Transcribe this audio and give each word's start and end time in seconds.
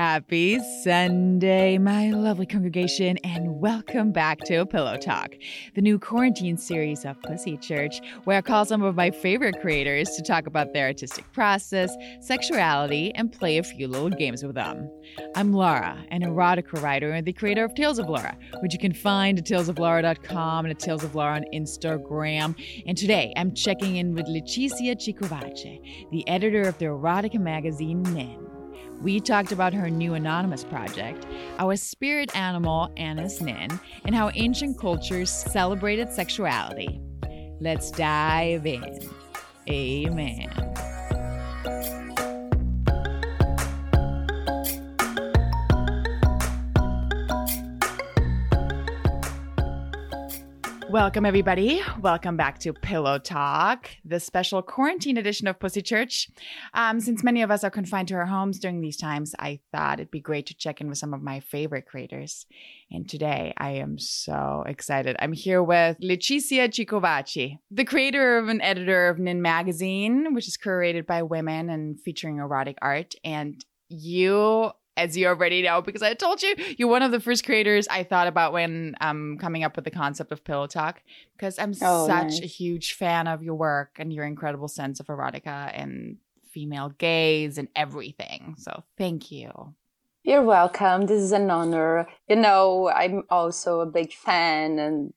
Happy 0.00 0.58
Sunday, 0.82 1.76
my 1.76 2.10
lovely 2.10 2.46
congregation, 2.46 3.18
and 3.18 3.60
welcome 3.60 4.12
back 4.12 4.38
to 4.46 4.64
Pillow 4.64 4.96
Talk, 4.96 5.34
the 5.74 5.82
new 5.82 5.98
quarantine 5.98 6.56
series 6.56 7.04
of 7.04 7.20
Pussy 7.20 7.58
Church, 7.58 8.00
where 8.24 8.38
I 8.38 8.40
call 8.40 8.64
some 8.64 8.80
of 8.80 8.94
my 8.94 9.10
favorite 9.10 9.60
creators 9.60 10.08
to 10.12 10.22
talk 10.22 10.46
about 10.46 10.72
their 10.72 10.86
artistic 10.86 11.30
process, 11.34 11.94
sexuality, 12.22 13.14
and 13.14 13.30
play 13.30 13.58
a 13.58 13.62
few 13.62 13.88
little 13.88 14.08
games 14.08 14.42
with 14.42 14.54
them. 14.54 14.90
I'm 15.34 15.52
Laura, 15.52 16.02
an 16.10 16.22
erotica 16.22 16.80
writer 16.80 17.10
and 17.10 17.26
the 17.26 17.34
creator 17.34 17.62
of 17.62 17.74
Tales 17.74 17.98
of 17.98 18.08
Laura, 18.08 18.38
which 18.60 18.72
you 18.72 18.78
can 18.78 18.94
find 18.94 19.38
at 19.38 19.44
talesoflaura.com 19.44 20.64
and 20.64 20.72
at 20.72 20.78
Tales 20.78 21.04
of 21.04 21.14
Laura 21.14 21.34
on 21.34 21.44
Instagram. 21.52 22.54
And 22.86 22.96
today 22.96 23.34
I'm 23.36 23.52
checking 23.52 23.96
in 23.96 24.14
with 24.14 24.24
Leticia 24.28 24.96
Cicovace, 24.96 26.08
the 26.10 26.26
editor 26.26 26.62
of 26.62 26.78
the 26.78 26.86
erotica 26.86 27.38
magazine 27.38 28.02
Nin. 28.04 28.59
We 29.00 29.20
talked 29.20 29.52
about 29.52 29.72
her 29.72 29.88
new 29.88 30.14
anonymous 30.14 30.64
project, 30.64 31.26
our 31.58 31.76
spirit 31.76 32.34
animal, 32.36 32.92
Anais 32.98 33.40
Nin, 33.40 33.80
and 34.04 34.14
how 34.14 34.30
ancient 34.34 34.78
cultures 34.78 35.30
celebrated 35.30 36.12
sexuality. 36.12 37.00
Let's 37.60 37.90
dive 37.90 38.66
in. 38.66 39.08
Amen. 39.68 40.50
Welcome, 50.90 51.24
everybody. 51.24 51.80
Welcome 52.00 52.36
back 52.36 52.58
to 52.60 52.72
Pillow 52.72 53.20
Talk, 53.20 53.90
the 54.04 54.18
special 54.18 54.60
quarantine 54.60 55.18
edition 55.18 55.46
of 55.46 55.60
Pussy 55.60 55.82
Church. 55.82 56.28
Um, 56.74 56.98
since 56.98 57.22
many 57.22 57.42
of 57.42 57.50
us 57.52 57.62
are 57.62 57.70
confined 57.70 58.08
to 58.08 58.14
our 58.14 58.26
homes 58.26 58.58
during 58.58 58.80
these 58.80 58.96
times, 58.96 59.32
I 59.38 59.60
thought 59.70 60.00
it'd 60.00 60.10
be 60.10 60.18
great 60.18 60.46
to 60.46 60.54
check 60.54 60.80
in 60.80 60.88
with 60.88 60.98
some 60.98 61.14
of 61.14 61.22
my 61.22 61.38
favorite 61.38 61.86
creators. 61.86 62.44
And 62.90 63.08
today 63.08 63.54
I 63.56 63.70
am 63.74 64.00
so 64.00 64.64
excited. 64.66 65.14
I'm 65.20 65.32
here 65.32 65.62
with 65.62 65.96
Leticia 66.00 66.68
Cicovace, 66.68 67.56
the 67.70 67.84
creator 67.84 68.38
of 68.38 68.48
and 68.48 68.60
editor 68.60 69.08
of 69.10 69.20
Nin 69.20 69.40
Magazine, 69.40 70.34
which 70.34 70.48
is 70.48 70.58
curated 70.58 71.06
by 71.06 71.22
women 71.22 71.70
and 71.70 72.00
featuring 72.00 72.38
erotic 72.38 72.78
art. 72.82 73.14
And 73.22 73.64
you 73.88 74.72
as 75.00 75.16
you 75.16 75.26
already 75.26 75.62
know, 75.62 75.80
because 75.80 76.02
I 76.02 76.14
told 76.14 76.42
you 76.42 76.54
you're 76.76 76.88
one 76.88 77.02
of 77.02 77.10
the 77.10 77.20
first 77.20 77.44
creators 77.44 77.88
I 77.88 78.02
thought 78.02 78.26
about 78.26 78.52
when 78.52 78.94
um 79.00 79.38
coming 79.40 79.64
up 79.64 79.76
with 79.76 79.84
the 79.84 79.90
concept 79.90 80.30
of 80.30 80.44
Pillow 80.44 80.66
Talk. 80.66 81.02
Because 81.36 81.58
I'm 81.58 81.72
oh, 81.82 82.06
such 82.06 82.24
nice. 82.24 82.40
a 82.40 82.46
huge 82.46 82.94
fan 82.94 83.26
of 83.26 83.42
your 83.42 83.54
work 83.54 83.96
and 83.98 84.12
your 84.12 84.24
incredible 84.24 84.68
sense 84.68 85.00
of 85.00 85.06
erotica 85.06 85.70
and 85.74 86.18
female 86.50 86.90
gaze 86.98 87.58
and 87.58 87.68
everything. 87.74 88.56
So 88.58 88.84
thank 88.98 89.30
you. 89.30 89.74
You're 90.22 90.42
welcome. 90.42 91.06
This 91.06 91.22
is 91.22 91.32
an 91.32 91.50
honor. 91.50 92.06
You 92.28 92.36
know, 92.36 92.90
I'm 92.90 93.22
also 93.30 93.80
a 93.80 93.86
big 93.86 94.12
fan 94.12 94.78
and 94.78 95.14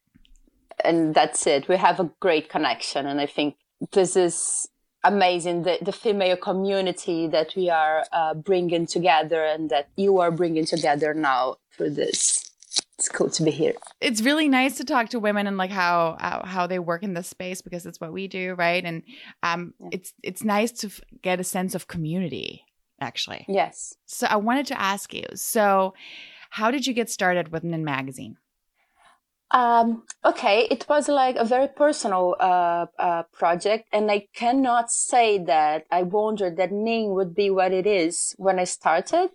and 0.83 1.13
that's 1.13 1.45
it. 1.45 1.67
We 1.67 1.77
have 1.77 1.99
a 1.99 2.09
great 2.19 2.49
connection 2.49 3.05
and 3.05 3.19
I 3.19 3.25
think 3.25 3.55
this 3.91 4.15
is 4.15 4.69
amazing 5.03 5.63
the, 5.63 5.77
the 5.81 5.91
female 5.91 6.37
community 6.37 7.27
that 7.27 7.53
we 7.55 7.69
are 7.69 8.05
uh, 8.11 8.33
bringing 8.33 8.85
together 8.85 9.43
and 9.43 9.69
that 9.69 9.89
you 9.97 10.19
are 10.19 10.31
bringing 10.31 10.65
together 10.65 11.13
now 11.13 11.57
through 11.75 11.91
this. 11.91 12.49
It's 12.97 13.09
cool 13.09 13.29
to 13.31 13.43
be 13.43 13.51
here. 13.51 13.73
It's 14.01 14.21
really 14.21 14.47
nice 14.47 14.77
to 14.77 14.83
talk 14.83 15.09
to 15.09 15.19
women 15.19 15.45
and 15.47 15.57
like 15.57 15.71
how 15.71 16.17
how, 16.19 16.43
how 16.45 16.67
they 16.67 16.79
work 16.79 17.03
in 17.03 17.13
this 17.13 17.27
space 17.27 17.61
because 17.61 17.85
it's 17.85 17.99
what 17.99 18.13
we 18.13 18.27
do 18.27 18.55
right? 18.55 18.83
And 18.83 19.03
um 19.41 19.73
yeah. 19.79 19.89
it's 19.91 20.13
it's 20.23 20.43
nice 20.43 20.71
to 20.71 20.87
f- 20.87 21.01
get 21.21 21.39
a 21.39 21.43
sense 21.43 21.75
of 21.75 21.87
community 21.87 22.63
actually. 23.01 23.45
Yes. 23.47 23.95
So 24.05 24.27
i 24.29 24.37
wanted 24.37 24.67
to 24.67 24.79
ask 24.79 25.13
you 25.13 25.25
so 25.35 25.93
how 26.49 26.71
did 26.71 26.87
you 26.87 26.93
get 26.93 27.09
started 27.09 27.51
with 27.51 27.63
nin 27.63 27.83
magazine 27.83 28.37
um, 29.51 30.03
okay, 30.25 30.67
it 30.71 30.85
was 30.89 31.07
like 31.07 31.35
a 31.35 31.45
very 31.45 31.67
personal 31.67 32.35
uh, 32.39 32.87
uh, 32.97 33.23
project, 33.31 33.87
and 33.91 34.09
I 34.09 34.27
cannot 34.33 34.91
say 34.91 35.37
that 35.45 35.85
I 35.91 36.03
wondered 36.03 36.57
that 36.57 36.71
Nin 36.71 37.11
would 37.11 37.35
be 37.35 37.49
what 37.49 37.71
it 37.71 37.85
is 37.85 38.35
when 38.37 38.59
I 38.59 38.63
started. 38.63 39.29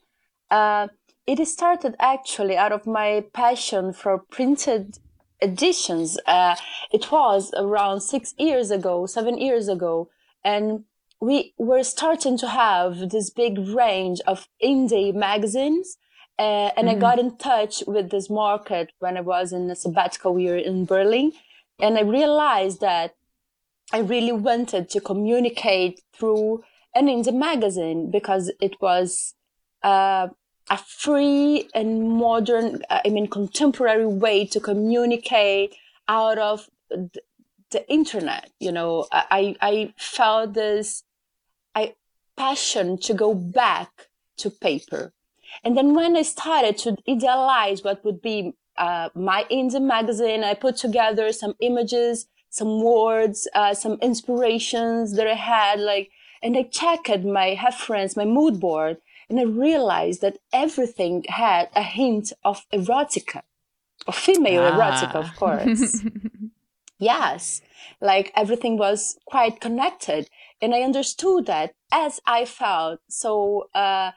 Uh, 0.51 0.89
it 1.27 1.47
started 1.47 1.95
actually 2.01 2.57
out 2.57 2.73
of 2.73 2.87
my 2.87 3.25
passion 3.33 3.93
for 3.93 4.19
printed 4.19 4.99
editions. 5.41 6.19
Uh, 6.27 6.57
it 6.91 7.13
was 7.13 7.53
around 7.57 8.01
six 8.01 8.35
years 8.39 8.71
ago, 8.71 9.07
seven 9.07 9.39
years 9.39 9.69
ago, 9.69 10.09
and 10.43 10.85
we 11.21 11.55
were 11.59 11.83
starting 11.83 12.39
to 12.39 12.49
have 12.49 13.11
this 13.11 13.31
big 13.31 13.59
range 13.59 14.21
of 14.27 14.49
indie 14.63 15.15
magazines 15.15 15.97
uh, 16.38 16.71
and 16.76 16.87
mm-hmm. 16.87 16.99
I 16.99 17.00
got 17.00 17.19
in 17.19 17.37
touch 17.37 17.82
with 17.87 18.10
this 18.10 18.31
market 18.31 18.93
when 19.00 19.16
I 19.16 19.22
was 19.22 19.53
in 19.53 19.69
a 19.71 19.76
sabbatical 19.76 20.38
year 20.38 20.56
in 20.56 20.84
Berlin. 20.84 21.32
And 21.81 21.99
I 21.99 22.03
realized 22.03 22.81
that 22.81 23.15
I 23.93 23.99
really 23.99 24.32
wanted 24.32 24.88
to 24.91 25.00
communicate 25.00 26.00
through 26.12 26.62
an 26.94 27.06
indie 27.06 27.34
magazine 27.34 28.10
because 28.10 28.53
it 28.60 28.81
was 28.81 29.34
uh, 29.82 30.28
a 30.71 30.76
free 30.76 31.69
and 31.75 32.09
modern, 32.09 32.82
uh, 32.88 33.00
I 33.05 33.09
mean, 33.09 33.26
contemporary 33.26 34.06
way 34.06 34.47
to 34.47 34.60
communicate 34.60 35.75
out 36.06 36.38
of 36.38 36.69
the, 36.88 37.10
the 37.70 37.88
internet. 37.91 38.50
You 38.60 38.72
know, 38.72 39.06
I, 39.10 39.56
I 39.60 39.94
felt 39.97 40.55
this 40.55 41.03
I, 41.75 41.94
passion 42.37 42.99
to 42.99 43.15
go 43.15 43.34
back 43.34 44.09
to 44.38 44.50
paper 44.50 45.12
and 45.65 45.77
then 45.77 45.95
when 45.95 46.17
I 46.17 46.23
started 46.23 46.77
to 46.79 46.97
idealize 47.09 47.83
what 47.83 48.05
would 48.05 48.23
be 48.23 48.55
uh, 48.77 49.09
my 49.15 49.45
indie 49.51 49.83
magazine, 49.83 50.45
I 50.45 50.55
put 50.55 50.77
together 50.77 51.33
some 51.33 51.55
images, 51.61 52.27
some 52.51 52.83
words, 52.83 53.49
uh, 53.55 53.75
some 53.75 53.99
inspirations 54.01 55.17
that 55.17 55.27
I 55.27 55.35
had, 55.35 55.81
like, 55.81 56.11
and 56.43 56.57
I 56.57 56.63
checked 56.63 57.25
my 57.25 57.59
reference, 57.63 58.17
my 58.17 58.25
mood 58.25 58.61
board, 58.61 58.99
and 59.29 59.39
I 59.39 59.45
realized 59.45 60.21
that 60.23 60.39
everything 60.53 61.25
had 61.29 61.69
a 61.75 61.83
hint 61.83 62.33
of 62.45 62.65
erotica, 62.73 63.43
of 64.07 64.15
female 64.15 64.63
ah. 64.63 64.73
erotica, 64.73 65.17
of 65.17 65.37
course. 65.37 66.03
yes, 66.99 67.61
like 68.01 68.33
everything 68.35 68.79
was 68.79 69.19
quite 69.27 69.61
connected. 69.61 70.29
And 70.63 70.75
I 70.75 70.81
understood 70.83 71.47
that 71.47 71.75
as 71.93 72.21
I 72.27 72.45
felt 72.45 73.01
so, 73.09 73.69
uh, 73.75 74.13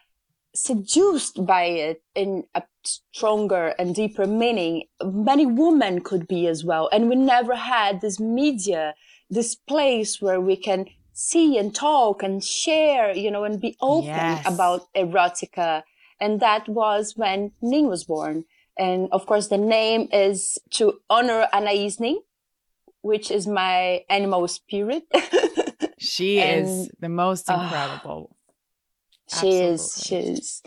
seduced 0.54 1.46
by 1.46 1.64
it 1.64 2.04
in 2.16 2.44
a 2.56 2.64
stronger 2.84 3.74
and 3.80 3.96
deeper 3.96 4.26
meaning. 4.26 4.84
Many 5.04 5.46
women 5.46 6.02
could 6.02 6.28
be 6.28 6.48
as 6.48 6.64
well. 6.64 6.90
And 6.92 7.10
we 7.10 7.16
never 7.16 7.56
had 7.56 8.02
this 8.02 8.20
media, 8.20 8.96
this 9.30 9.56
place 9.56 10.22
where 10.22 10.42
we 10.42 10.56
can 10.56 10.86
see 11.14 11.58
and 11.58 11.74
talk 11.74 12.24
and 12.24 12.44
share, 12.44 13.16
you 13.16 13.32
know, 13.32 13.44
and 13.44 13.62
be 13.62 13.78
open 13.82 14.08
yes. 14.08 14.46
about 14.46 14.92
erotica. 14.94 15.84
And 16.20 16.40
that 16.40 16.68
was 16.68 17.14
when 17.16 17.52
Nin 17.62 17.88
was 17.88 18.04
born. 18.04 18.46
And 18.78 19.10
of 19.12 19.26
course, 19.26 19.48
the 19.48 19.58
name 19.58 20.08
is 20.12 20.58
to 20.72 21.00
honor 21.10 21.48
Anais 21.54 21.96
Nin, 22.00 22.20
which 23.02 23.30
is 23.32 23.48
my 23.48 24.04
animal 24.10 24.48
spirit. 24.48 25.04
she 26.00 26.40
and, 26.40 26.68
is 26.68 26.92
the 27.00 27.10
most 27.10 27.50
incredible. 27.50 28.30
Uh, 28.32 28.36
she 29.40 29.50
is. 29.50 30.02
She 30.04 30.16
is. 30.16 30.64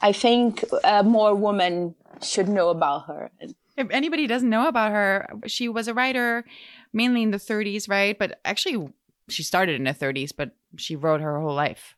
I 0.00 0.12
think 0.12 0.64
uh, 0.84 1.02
more 1.02 1.34
women 1.34 1.94
should 2.22 2.48
know 2.48 2.70
about 2.70 3.06
her. 3.06 3.30
If 3.76 3.90
anybody 3.90 4.26
doesn't 4.26 4.48
know 4.48 4.68
about 4.68 4.92
her, 4.92 5.28
she 5.46 5.68
was 5.68 5.88
a 5.88 5.94
writer 5.94 6.44
mainly 6.92 7.22
in 7.22 7.32
the 7.32 7.38
30s, 7.38 7.88
right? 7.88 8.18
But 8.18 8.40
actually, 8.44 8.88
she 9.28 9.42
started 9.42 9.76
in 9.76 9.84
the 9.84 9.92
30s, 9.92 10.30
but 10.36 10.56
she 10.76 10.96
wrote 10.96 11.20
her 11.20 11.40
whole 11.40 11.54
life. 11.54 11.96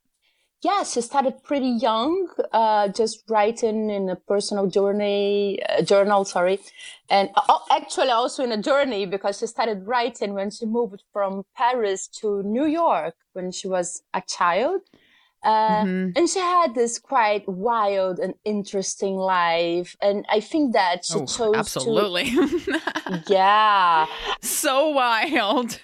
Yeah, 0.63 0.85
she 0.85 1.03
started 1.03 1.43
pretty 1.45 1.69
young, 1.69 2.29
uh, 2.51 2.89
just 2.89 3.23
writing 3.29 3.91
in 3.91 4.09
a 4.09 4.17
personal 4.17 4.67
journey, 4.67 5.63
uh, 5.69 5.83
journal, 5.83 6.25
sorry. 6.25 6.59
And 7.11 7.29
uh, 7.37 7.59
actually 7.71 8.09
also 8.09 8.43
in 8.43 8.53
a 8.53 8.61
journey 8.61 9.05
because 9.05 9.39
she 9.39 9.47
started 9.47 9.87
writing 9.87 10.33
when 10.33 10.51
she 10.51 10.65
moved 10.65 11.05
from 11.13 11.45
Paris 11.55 12.09
to 12.21 12.43
New 12.43 12.65
York 12.65 13.15
when 13.35 13.53
she 13.53 13.69
was 13.69 14.03
a 14.15 14.23
child. 14.27 14.81
Uh, 15.43 15.85
mm-hmm. 15.85 16.19
And 16.19 16.29
she 16.29 16.41
had 16.41 16.75
this 16.75 16.99
quite 16.99 17.49
wild 17.49 18.19
and 18.19 18.35
interesting 18.45 19.17
life. 19.17 19.97
And 20.01 20.27
I 20.29 20.41
think 20.41 20.73
that 20.73 21.05
she 21.05 21.21
oh, 21.21 21.27
chose 21.27 21.55
absolutely. 21.55 22.31
to. 22.31 22.83
yeah. 23.29 24.07
So 24.43 24.91
wild. 24.91 25.79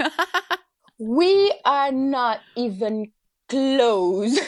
we 0.99 1.55
are 1.65 1.93
not 1.93 2.41
even 2.57 3.13
close. 3.49 4.39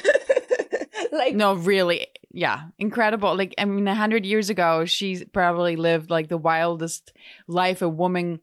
like, 1.12 1.34
no, 1.34 1.54
really. 1.54 2.08
Yeah. 2.32 2.62
Incredible. 2.78 3.36
Like, 3.36 3.54
I 3.56 3.66
mean, 3.66 3.86
a 3.86 3.94
hundred 3.94 4.26
years 4.26 4.50
ago, 4.50 4.84
she 4.84 5.24
probably 5.26 5.76
lived 5.76 6.10
like 6.10 6.28
the 6.28 6.38
wildest 6.38 7.12
life 7.46 7.82
a 7.82 7.88
woman 7.88 8.40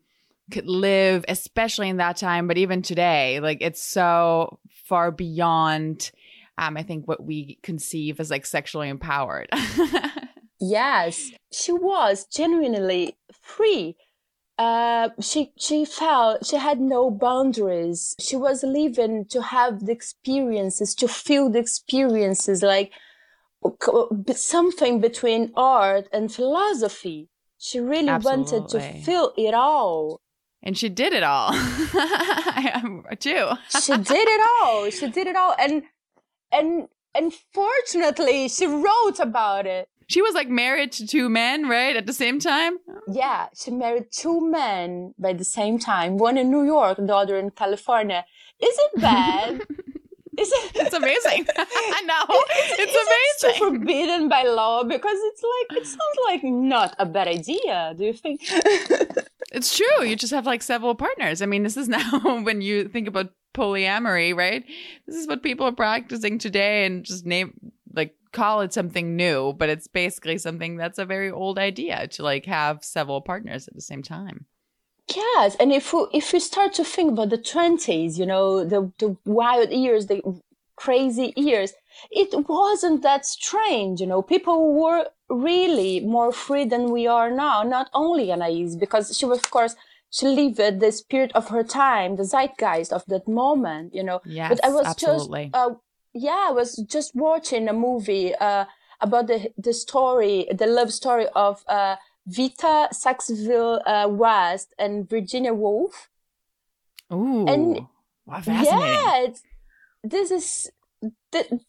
could 0.51 0.67
live, 0.67 1.25
especially 1.27 1.89
in 1.89 1.97
that 1.97 2.15
time. 2.17 2.47
But 2.47 2.57
even 2.57 2.81
today, 2.81 3.39
like, 3.41 3.57
it's 3.61 3.83
so 3.83 4.59
far 4.85 5.11
beyond 5.11 6.11
um, 6.61 6.77
I 6.77 6.83
think 6.83 7.07
what 7.07 7.23
we 7.23 7.57
conceive 7.63 8.19
as 8.19 8.29
like 8.29 8.45
sexually 8.45 8.87
empowered. 8.87 9.49
yes, 10.61 11.31
she 11.51 11.73
was 11.73 12.25
genuinely 12.27 13.17
free. 13.41 13.95
Uh, 14.59 15.09
she 15.19 15.53
she 15.57 15.85
felt 15.85 16.45
she 16.45 16.57
had 16.57 16.79
no 16.79 17.09
boundaries. 17.09 18.15
She 18.19 18.35
was 18.35 18.61
living 18.61 19.25
to 19.29 19.41
have 19.41 19.85
the 19.87 19.91
experiences, 19.91 20.93
to 20.95 21.07
feel 21.07 21.49
the 21.49 21.57
experiences, 21.57 22.61
like 22.61 22.91
something 24.35 25.01
between 25.01 25.51
art 25.55 26.07
and 26.13 26.31
philosophy. 26.31 27.29
She 27.57 27.79
really 27.79 28.09
Absolutely. 28.09 28.59
wanted 28.59 28.69
to 28.69 29.01
feel 29.03 29.33
it 29.35 29.55
all. 29.55 30.21
And 30.61 30.77
she 30.77 30.89
did 30.89 31.13
it 31.13 31.23
all. 31.23 31.49
I 31.53 32.71
am 32.75 33.03
too. 33.19 33.49
she 33.83 33.97
did 33.97 34.27
it 34.27 34.41
all. 34.61 34.89
She 34.91 35.09
did 35.09 35.25
it 35.25 35.35
all. 35.35 35.55
And 35.57 35.83
and 36.51 36.87
unfortunately, 37.15 38.49
she 38.49 38.67
wrote 38.67 39.19
about 39.19 39.65
it. 39.65 39.87
She 40.07 40.21
was 40.21 40.33
like 40.33 40.49
married 40.49 40.91
to 40.93 41.07
two 41.07 41.29
men, 41.29 41.69
right? 41.69 41.95
At 41.95 42.05
the 42.05 42.13
same 42.13 42.39
time? 42.39 42.77
Yeah, 43.07 43.47
she 43.55 43.71
married 43.71 44.11
two 44.11 44.41
men 44.41 45.13
by 45.17 45.33
the 45.33 45.45
same 45.45 45.79
time, 45.79 46.17
one 46.17 46.37
in 46.37 46.51
New 46.51 46.65
York, 46.65 46.97
the 46.97 47.15
other 47.15 47.37
in 47.37 47.51
California. 47.51 48.25
Is 48.59 48.77
it 48.77 49.01
bad? 49.01 49.61
Is 50.37 50.49
it, 50.51 50.71
it's 50.75 50.93
amazing. 50.93 51.45
I 51.57 52.01
know. 52.05 52.25
It's 52.79 52.93
is 52.93 53.07
amazing. 53.07 53.55
It 53.55 53.79
forbidden 53.79 54.29
by 54.29 54.43
law 54.43 54.83
because 54.83 55.17
it's 55.29 55.43
like 55.43 55.81
it 55.81 55.85
sounds 55.85 56.17
like 56.25 56.43
not 56.43 56.95
a 56.99 57.05
bad 57.05 57.27
idea. 57.27 57.93
Do 57.97 58.05
you 58.05 58.13
think? 58.13 58.41
it's 59.51 59.75
true. 59.77 60.03
You 60.05 60.15
just 60.15 60.33
have 60.33 60.45
like 60.45 60.63
several 60.63 60.95
partners. 60.95 61.41
I 61.41 61.45
mean, 61.45 61.63
this 61.63 61.77
is 61.77 61.89
now 61.89 62.41
when 62.43 62.61
you 62.61 62.87
think 62.87 63.07
about 63.07 63.31
polyamory, 63.53 64.35
right? 64.35 64.65
This 65.07 65.15
is 65.15 65.27
what 65.27 65.43
people 65.43 65.65
are 65.67 65.71
practicing 65.71 66.37
today 66.37 66.85
and 66.85 67.03
just 67.03 67.25
name 67.25 67.71
like 67.93 68.15
call 68.31 68.61
it 68.61 68.73
something 68.73 69.15
new, 69.15 69.53
but 69.53 69.69
it's 69.69 69.87
basically 69.87 70.37
something 70.37 70.77
that's 70.77 70.99
a 70.99 71.05
very 71.05 71.29
old 71.29 71.57
idea 71.57 72.07
to 72.07 72.23
like 72.23 72.45
have 72.45 72.83
several 72.83 73.21
partners 73.21 73.67
at 73.67 73.75
the 73.75 73.81
same 73.81 74.01
time. 74.01 74.45
Yes, 75.13 75.57
and 75.59 75.73
if 75.73 75.93
we, 75.93 76.05
if 76.13 76.31
we 76.31 76.39
start 76.39 76.73
to 76.75 76.85
think 76.85 77.11
about 77.11 77.29
the 77.29 77.37
twenties, 77.37 78.17
you 78.17 78.25
know, 78.25 78.63
the 78.63 78.91
the 78.99 79.17
wild 79.25 79.71
years, 79.71 80.05
the 80.07 80.21
crazy 80.77 81.33
years, 81.35 81.73
it 82.09 82.47
wasn't 82.47 83.01
that 83.03 83.25
strange. 83.25 83.99
You 83.99 84.07
know, 84.07 84.21
people 84.21 84.73
were 84.73 85.07
really 85.29 85.99
more 85.99 86.31
free 86.31 86.65
than 86.65 86.91
we 86.91 87.07
are 87.07 87.29
now. 87.29 87.63
Not 87.63 87.89
only 87.93 88.31
Anais, 88.31 88.75
because 88.79 89.17
she 89.17 89.25
was, 89.25 89.39
of 89.39 89.51
course, 89.51 89.75
she 90.11 90.27
lived 90.27 90.79
the 90.79 90.91
spirit 90.91 91.31
of 91.33 91.49
her 91.49 91.63
time, 91.63 92.17
the 92.17 92.23
zeitgeist 92.23 92.93
of 92.93 93.03
that 93.07 93.27
moment. 93.27 93.95
You 93.95 94.03
know, 94.03 94.21
yes, 94.25 94.49
but 94.49 94.65
I 94.65 94.69
was 94.69 94.85
absolutely. 94.85 95.45
just, 95.45 95.55
uh, 95.55 95.75
yeah, 96.13 96.47
I 96.49 96.51
was 96.51 96.75
just 96.87 97.15
watching 97.15 97.67
a 97.67 97.73
movie 97.73 98.35
uh, 98.35 98.65
about 98.99 99.27
the 99.27 99.51
the 99.57 99.73
story, 99.73 100.47
the 100.53 100.67
love 100.67 100.93
story 100.93 101.27
of. 101.35 101.63
Uh, 101.67 101.95
Vita 102.27 102.87
Sackville 102.91 103.81
uh, 103.85 104.07
West 104.07 104.73
and 104.77 105.09
Virginia 105.09 105.53
Woolf. 105.53 106.09
Ooh, 107.11 107.47
and 107.47 107.87
wow, 108.25 108.41
yeah, 108.45 109.27
this 110.03 110.31
is 110.31 110.71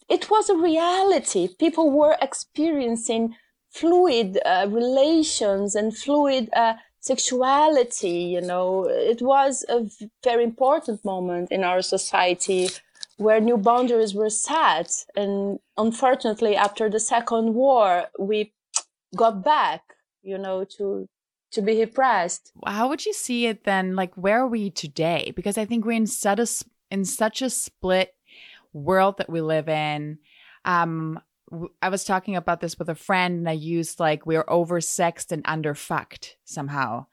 it 0.09 0.29
was 0.29 0.49
a 0.49 0.55
reality. 0.55 1.49
People 1.57 1.91
were 1.91 2.17
experiencing 2.21 3.35
fluid 3.71 4.39
uh, 4.45 4.67
relations 4.69 5.75
and 5.75 5.97
fluid 5.97 6.49
uh, 6.55 6.75
sexuality. 7.03 8.19
You 8.35 8.41
know, 8.41 8.85
it 8.87 9.21
was 9.21 9.65
a 9.69 9.79
very 10.23 10.43
important 10.43 11.03
moment 11.05 11.51
in 11.51 11.63
our 11.63 11.81
society 11.81 12.69
where 13.17 13.39
new 13.39 13.57
boundaries 13.57 14.13
were 14.13 14.29
set. 14.29 15.05
And 15.15 15.59
unfortunately, 15.77 16.55
after 16.55 16.89
the 16.89 16.99
Second 16.99 17.53
War, 17.53 18.05
we 18.17 18.53
got 19.15 19.43
back 19.43 19.83
you 20.23 20.37
know, 20.37 20.63
to 20.77 21.07
to 21.51 21.61
be 21.61 21.79
repressed. 21.79 22.51
How 22.65 22.89
would 22.89 23.05
you 23.05 23.13
see 23.13 23.45
it 23.45 23.65
then? 23.65 23.95
Like, 23.95 24.15
where 24.15 24.39
are 24.41 24.47
we 24.47 24.71
today? 24.71 25.33
Because 25.35 25.57
I 25.57 25.65
think 25.65 25.85
we're 25.85 25.91
in 25.91 26.07
such 26.07 26.39
a 26.39 26.47
in 26.89 27.05
such 27.05 27.41
a 27.41 27.49
split 27.49 28.15
world 28.71 29.17
that 29.17 29.29
we 29.29 29.41
live 29.41 29.69
in. 29.69 30.17
Um, 30.65 31.19
I 31.81 31.89
was 31.89 32.03
talking 32.03 32.35
about 32.35 32.61
this 32.61 32.77
with 32.79 32.89
a 32.89 32.95
friend, 32.95 33.39
and 33.39 33.49
I 33.49 33.53
used 33.53 33.99
like 33.99 34.25
we're 34.25 34.45
oversexed 34.45 35.31
and 35.31 35.43
underfucked 35.43 36.31
somehow 36.43 37.05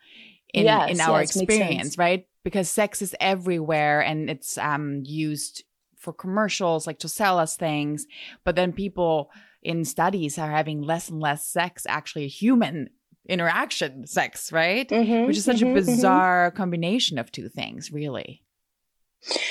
in 0.53 0.65
yes, 0.65 0.91
in 0.91 1.01
our 1.01 1.21
yes, 1.21 1.37
experience, 1.37 1.99
right? 1.99 2.27
Because 2.43 2.69
sex 2.69 3.03
is 3.03 3.15
everywhere, 3.21 4.01
and 4.01 4.31
it's 4.31 4.59
um 4.59 5.03
used 5.05 5.65
for 5.97 6.13
commercials, 6.13 6.87
like 6.87 6.99
to 7.01 7.09
sell 7.09 7.39
us 7.39 7.57
things. 7.57 8.07
But 8.45 8.57
then 8.57 8.73
people 8.73 9.31
in 9.63 9.85
studies 9.85 10.39
are 10.39 10.51
having 10.51 10.81
less 10.81 11.09
and 11.09 11.21
less 11.21 11.47
sex, 11.47 11.85
actually 11.87 12.29
human 12.29 12.89
interaction 13.29 14.07
sex, 14.07 14.51
right? 14.53 14.89
Mm-hmm, 14.89 15.27
Which 15.27 15.37
is 15.37 15.45
such 15.45 15.57
mm-hmm, 15.57 15.77
a 15.77 15.81
mm-hmm. 15.81 15.87
bizarre 15.87 16.51
mm-hmm. 16.51 16.57
combination 16.57 17.19
of 17.19 17.31
two 17.31 17.49
things, 17.49 17.93
really. 17.93 18.43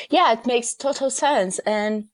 Yeah, 0.10 0.34
it 0.34 0.46
makes 0.48 0.74
total 0.74 1.10
sense. 1.10 1.60
And 1.60 2.06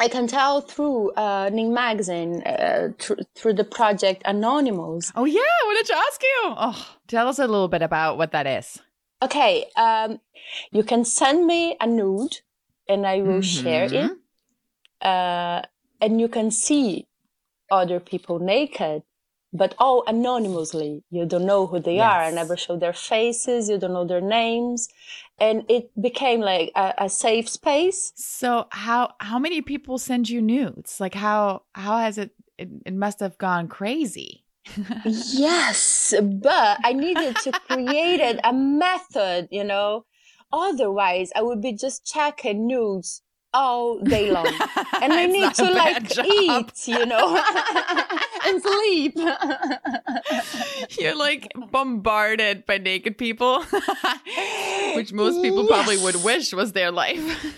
I 0.00 0.08
can 0.08 0.26
tell 0.26 0.62
through 0.62 1.12
uh, 1.12 1.50
Nin 1.52 1.74
Magazine, 1.74 2.42
uh, 2.42 2.88
tr- 2.98 3.20
through 3.34 3.54
the 3.54 3.64
project 3.64 4.22
Anonymous. 4.24 5.12
Oh, 5.14 5.26
yeah. 5.26 5.40
I 5.40 5.66
wanted 5.66 5.86
to 5.86 5.96
ask 5.96 6.22
you. 6.22 6.54
Oh, 6.56 6.88
tell 7.06 7.28
us 7.28 7.38
a 7.38 7.46
little 7.46 7.68
bit 7.68 7.82
about 7.82 8.16
what 8.16 8.32
that 8.32 8.46
is. 8.46 8.78
Okay. 9.22 9.66
Um, 9.76 10.20
you 10.72 10.82
can 10.84 11.04
send 11.04 11.46
me 11.46 11.76
a 11.78 11.86
nude 11.86 12.40
and 12.88 13.06
I 13.06 13.20
will 13.20 13.42
share 13.42 13.84
it. 13.84 13.92
Mm-hmm. 13.92 14.14
Uh, 15.02 15.62
and 16.00 16.18
you 16.18 16.28
can 16.28 16.50
see 16.50 17.06
other 17.70 18.00
people 18.00 18.38
naked 18.38 19.02
but 19.52 19.74
all 19.78 20.04
anonymously. 20.06 21.02
You 21.10 21.26
don't 21.26 21.46
know 21.46 21.66
who 21.66 21.80
they 21.80 21.96
yes. 21.96 22.04
are. 22.04 22.22
I 22.22 22.30
never 22.30 22.56
show 22.56 22.76
their 22.76 22.92
faces. 22.92 23.68
You 23.68 23.78
don't 23.78 23.92
know 23.92 24.06
their 24.06 24.20
names. 24.20 24.88
And 25.40 25.64
it 25.68 25.90
became 26.00 26.40
like 26.40 26.70
a, 26.76 26.94
a, 26.98 27.08
safe 27.08 27.48
space. 27.48 28.12
So 28.14 28.66
how, 28.70 29.14
how 29.20 29.38
many 29.38 29.62
people 29.62 29.96
send 29.96 30.28
you 30.28 30.42
nudes? 30.42 31.00
Like 31.00 31.14
how, 31.14 31.62
how 31.74 31.96
has 31.96 32.18
it, 32.18 32.32
it, 32.58 32.68
it 32.84 32.94
must 32.94 33.20
have 33.20 33.38
gone 33.38 33.66
crazy. 33.66 34.44
yes, 35.04 36.14
but 36.20 36.78
I 36.84 36.92
needed 36.92 37.36
to 37.36 37.52
create 37.52 38.38
a 38.44 38.52
method, 38.52 39.48
you 39.50 39.64
know. 39.64 40.04
Otherwise, 40.52 41.30
I 41.34 41.42
would 41.42 41.62
be 41.62 41.72
just 41.72 42.04
checking 42.04 42.66
nudes 42.66 43.22
all 43.52 43.98
day 44.00 44.30
long. 44.30 44.46
And 45.02 45.12
I 45.12 45.26
need 45.36 45.54
to 45.54 45.70
like 45.70 46.08
job. 46.08 46.26
eat, 46.26 46.88
you 46.88 47.06
know, 47.06 47.36
and 48.46 48.62
sleep. 48.62 49.16
You're 50.98 51.16
like 51.16 51.52
bombarded 51.70 52.66
by 52.66 52.78
naked 52.78 53.18
people, 53.18 53.62
which 54.94 55.12
most 55.12 55.42
people 55.42 55.62
yes. 55.62 55.68
probably 55.68 55.98
would 55.98 56.22
wish 56.24 56.52
was 56.52 56.72
their 56.72 56.90
life. 56.90 57.56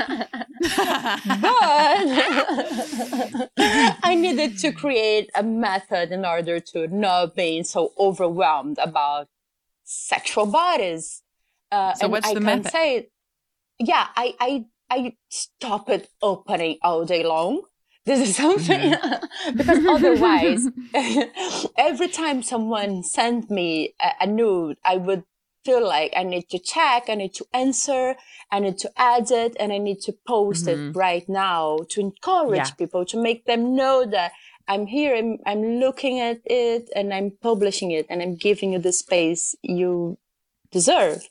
I 3.57 4.15
needed 4.17 4.59
to 4.59 4.73
create 4.73 5.31
a 5.35 5.43
method 5.43 6.13
in 6.13 6.25
order 6.27 6.61
to 6.61 6.87
not 6.89 7.35
being 7.35 7.65
so 7.65 7.93
overwhelmed 7.99 8.79
about 8.79 9.29
sexual 9.91 10.47
bodies. 10.47 11.23
Uh, 11.73 11.95
so 11.95 12.09
what's 12.09 12.29
I 12.29 12.35
the 12.35 12.41
method? 12.41 12.71
Say, 12.71 13.09
yeah, 13.79 14.07
I, 14.17 14.35
I, 14.41 14.65
I 14.89 15.17
stop 15.29 15.89
it 15.91 16.09
opening 16.23 16.79
all 16.83 17.05
day 17.05 17.25
long. 17.25 17.63
This 18.07 18.29
is 18.29 18.37
something 18.43 18.93
mm-hmm. 18.93 19.57
because 19.57 19.85
otherwise, 19.85 20.69
every 21.77 22.09
time 22.09 22.43
someone 22.43 23.03
sent 23.03 23.51
me 23.51 23.95
a, 24.01 24.25
a 24.25 24.27
nude, 24.27 24.79
I 24.85 24.97
would 24.97 25.25
feel 25.65 25.87
like 25.87 26.13
I 26.17 26.23
need 26.23 26.49
to 26.51 26.59
check, 26.59 27.05
I 27.09 27.17
need 27.17 27.35
to 27.35 27.45
answer, 27.53 28.15
I 28.51 28.61
need 28.61 28.79
to 28.79 28.91
add 28.97 29.31
it, 29.31 29.57
and 29.61 29.73
I 29.73 29.79
need 29.79 30.01
to 30.03 30.15
post 30.27 30.67
mm-hmm. 30.67 30.91
it 30.91 30.97
right 30.97 31.29
now 31.29 31.81
to 31.91 32.01
encourage 32.01 32.69
yeah. 32.69 32.79
people, 32.79 33.05
to 33.07 33.21
make 33.21 33.45
them 33.45 33.77
know 33.77 34.07
that 34.07 34.33
I'm 34.71 34.87
here, 34.87 35.15
I'm, 35.17 35.39
I'm 35.45 35.81
looking 35.81 36.21
at 36.21 36.41
it 36.45 36.89
and 36.95 37.13
I'm 37.13 37.33
publishing 37.43 37.91
it 37.91 38.07
and 38.09 38.23
I'm 38.23 38.37
giving 38.37 38.73
you 38.73 38.79
the 38.79 38.93
space 38.93 39.57
you 39.63 40.17
deserve. 40.71 41.29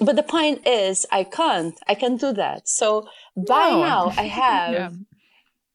But 0.00 0.16
the 0.16 0.24
point 0.24 0.66
is, 0.66 1.06
I 1.12 1.22
can't, 1.22 1.78
I 1.86 1.94
can't 1.94 2.20
do 2.20 2.32
that. 2.32 2.68
So 2.68 3.08
by 3.36 3.70
no. 3.70 3.80
now 3.80 4.12
I 4.16 4.22
have 4.42 4.96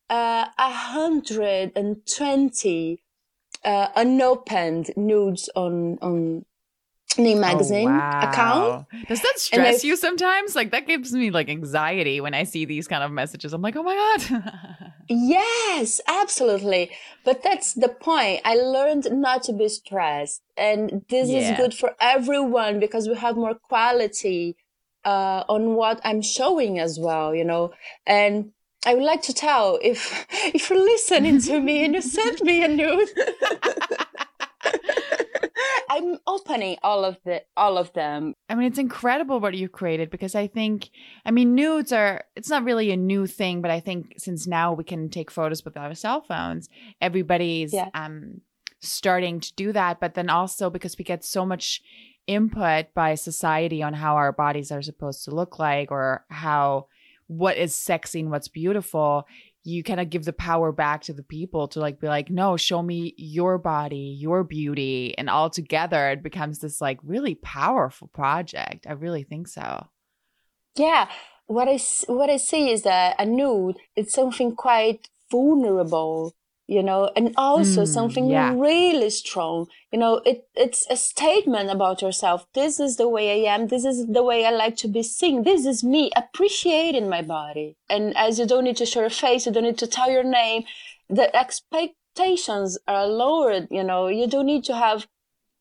uh, 0.10 0.48
120 0.58 3.02
uh, 3.64 3.88
unopened 3.96 4.92
nudes 4.98 5.50
on, 5.56 5.98
on 6.02 6.44
Nin 7.18 7.40
Magazine 7.40 7.88
oh, 7.88 7.92
wow. 7.92 8.30
account. 8.30 8.88
Does 9.08 9.22
that 9.22 9.38
stress 9.38 9.84
you 9.84 9.96
sometimes? 9.96 10.56
Like 10.56 10.72
that 10.72 10.88
gives 10.88 11.14
me 11.14 11.32
like 11.32 11.50
anxiety 11.50 12.22
when 12.22 12.34
I 12.34 12.44
see 12.44 12.66
these 12.66 12.88
kind 12.88 13.04
of 13.04 13.12
messages. 13.12 13.54
I'm 13.54 13.62
like, 13.62 13.76
oh 13.76 13.84
my 13.84 13.96
God. 13.96 14.54
Yes, 15.10 16.00
absolutely. 16.08 16.92
But 17.26 17.44
that's 17.44 17.74
the 17.74 17.90
point. 17.90 18.42
I 18.46 18.56
learned 18.56 19.12
not 19.12 19.44
to 19.44 19.54
be 19.54 19.68
stressed. 19.68 20.42
And 20.56 21.04
this 21.10 21.30
yeah. 21.30 21.40
is 21.52 21.58
good 21.58 21.74
for 21.74 21.94
everyone 22.00 22.80
because 22.80 23.10
we 23.10 23.16
have 23.16 23.36
more 23.36 23.54
quality 23.56 24.56
uh, 25.04 25.44
on 25.50 25.76
what 25.76 26.00
I'm 26.04 26.22
showing 26.22 26.80
as 26.80 27.00
well, 27.00 27.36
you 27.36 27.44
know. 27.44 27.74
And 28.06 28.52
I 28.86 28.96
would 28.96 29.04
like 29.04 29.22
to 29.24 29.34
tell 29.34 29.80
if 29.82 30.26
if 30.54 30.70
you're 30.70 30.80
listening 30.80 31.42
to 31.42 31.60
me 31.60 31.84
and 31.86 31.96
you 31.96 32.02
sent 32.02 32.42
me 32.44 32.64
a 32.64 32.68
nude. 32.68 33.10
I'm 35.94 36.18
opening 36.26 36.78
all 36.82 37.06
of 37.06 37.18
the 37.24 37.44
all 37.56 37.78
of 37.78 37.94
them. 37.94 38.34
I 38.50 38.56
mean, 38.56 38.68
it's 38.68 38.80
incredible 38.80 39.40
what 39.40 39.54
you've 39.54 39.72
created 39.72 40.10
because 40.10 40.34
I 40.34 40.48
think, 40.48 40.90
I 41.24 41.30
mean, 41.30 41.54
nudes 41.54 41.92
are. 41.92 42.24
It's 42.36 42.50
not 42.50 42.64
really 42.64 42.92
a 42.92 42.98
new 42.98 43.28
thing, 43.28 43.62
but 43.62 43.70
I 43.70 43.80
think 43.80 44.16
since 44.18 44.48
now 44.48 44.74
we 44.74 44.84
can 44.84 45.10
take 45.10 45.30
photos 45.30 45.64
with 45.64 45.78
our 45.78 45.94
cell 45.94 46.22
phones, 46.22 46.68
everybody's 47.00 47.74
yeah. 47.74 47.90
um 47.94 48.42
starting 48.82 49.40
to 49.40 49.54
do 49.54 49.72
that. 49.72 50.00
But 50.00 50.16
then 50.16 50.30
also 50.30 50.72
because 50.72 50.98
we 50.98 51.06
get 51.06 51.24
so 51.24 51.46
much 51.46 51.82
input 52.26 52.88
by 52.96 53.14
society 53.14 53.84
on 53.84 53.94
how 53.94 54.16
our 54.16 54.32
bodies 54.32 54.72
are 54.72 54.82
supposed 54.82 55.24
to 55.26 55.32
look 55.36 55.60
like 55.60 55.92
or 55.92 56.26
how 56.30 56.88
what 57.28 57.58
is 57.58 57.76
sexy 57.76 58.20
and 58.20 58.32
what's 58.32 58.48
beautiful 58.48 59.28
you 59.64 59.84
kind 59.84 60.00
of 60.00 60.10
give 60.10 60.26
the 60.26 60.34
power 60.34 60.72
back 60.72 61.02
to 61.04 61.14
the 61.14 61.24
people 61.24 61.68
to 61.70 61.80
like 61.80 62.00
be 62.00 62.08
like 62.08 62.30
no 62.30 62.58
show 62.58 62.82
me 62.82 63.14
your 63.18 63.58
body 63.58 64.16
your 64.20 64.44
beauty 64.44 65.18
and 65.18 65.30
all 65.30 65.50
together 65.50 66.10
it 66.10 66.22
becomes 66.22 66.60
this 66.60 66.82
like 66.82 67.00
really 67.04 67.36
powerful 67.36 68.08
project. 68.08 68.86
I 68.88 68.94
really 68.94 69.24
think 69.24 69.48
so. 69.48 69.88
Yeah. 70.76 71.08
What 71.46 71.68
i 71.68 71.78
what 72.08 72.30
i 72.30 72.38
see 72.38 72.72
is 72.72 72.84
that 72.84 73.16
a 73.20 73.26
nude 73.26 73.76
it's 73.96 74.14
something 74.14 74.56
quite 74.56 75.10
vulnerable 75.30 76.34
you 76.68 76.82
know 76.82 77.12
and 77.16 77.34
also 77.36 77.84
mm, 77.84 77.88
something 77.88 78.30
yeah. 78.30 78.54
really 78.56 79.10
strong. 79.10 79.68
You 79.92 80.00
know 80.00 80.22
it 80.26 80.48
it's 80.56 80.86
a 80.90 80.96
statement 80.96 81.70
about 81.70 82.02
yourself. 82.02 82.46
This 82.54 82.80
is 82.80 82.98
the 82.98 83.10
way 83.10 83.26
i 83.32 83.54
am. 83.54 83.68
This 83.68 83.86
is 83.86 84.08
the 84.08 84.24
way 84.24 84.46
i 84.46 84.52
like 84.52 84.78
to 84.78 84.88
be 84.88 85.04
seen. 85.04 85.44
This 85.44 85.66
is 85.66 85.84
me 85.84 86.12
appreciating 86.16 87.10
my 87.10 87.22
body. 87.22 87.78
And 87.90 88.16
as 88.16 88.40
you 88.40 88.46
don't 88.46 88.64
need 88.64 88.78
to 88.78 88.86
show 88.86 89.02
your 89.02 89.10
face 89.10 89.46
you 89.46 89.52
don't 89.52 89.64
need 89.64 89.78
to 89.80 89.88
tell 89.88 90.10
your 90.10 90.24
name 90.24 90.64
the 91.10 91.36
expectations 91.36 92.78
are 92.88 93.08
lowered 93.08 93.68
you 93.70 93.84
know. 93.84 94.08
You 94.08 94.28
don't 94.28 94.46
need 94.46 94.64
to 94.66 94.76
have 94.76 95.08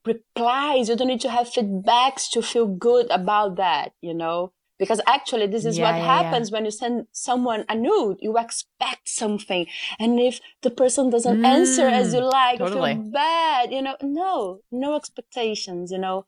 replies. 0.04 0.88
You 0.88 0.96
don't 0.96 1.08
need 1.08 1.20
to 1.22 1.30
have 1.30 1.48
feedbacks 1.48 2.28
to 2.30 2.42
feel 2.42 2.66
good 2.66 3.10
about 3.10 3.56
that 3.56 3.92
you 4.00 4.14
know 4.14 4.52
because 4.82 5.00
actually 5.06 5.46
this 5.46 5.64
is 5.64 5.78
yeah, 5.78 5.84
what 5.84 5.96
yeah, 5.96 6.14
happens 6.14 6.50
yeah. 6.50 6.54
when 6.54 6.64
you 6.64 6.72
send 6.72 7.06
someone 7.12 7.64
a 7.68 7.74
nude. 7.76 8.18
You 8.20 8.36
expect 8.36 9.08
something. 9.08 9.64
And 10.00 10.18
if 10.18 10.40
the 10.62 10.70
person 10.70 11.08
doesn't 11.08 11.40
mm, 11.40 11.46
answer 11.46 11.86
as 11.86 12.12
you 12.12 12.24
like 12.24 12.58
totally. 12.58 12.94
you 12.94 13.02
feel 13.02 13.12
bad 13.12 13.72
you 13.72 13.80
know 13.80 13.96
no 14.02 14.58
no 14.72 14.96
expectations 14.96 15.92
you 15.92 15.98
know. 15.98 16.26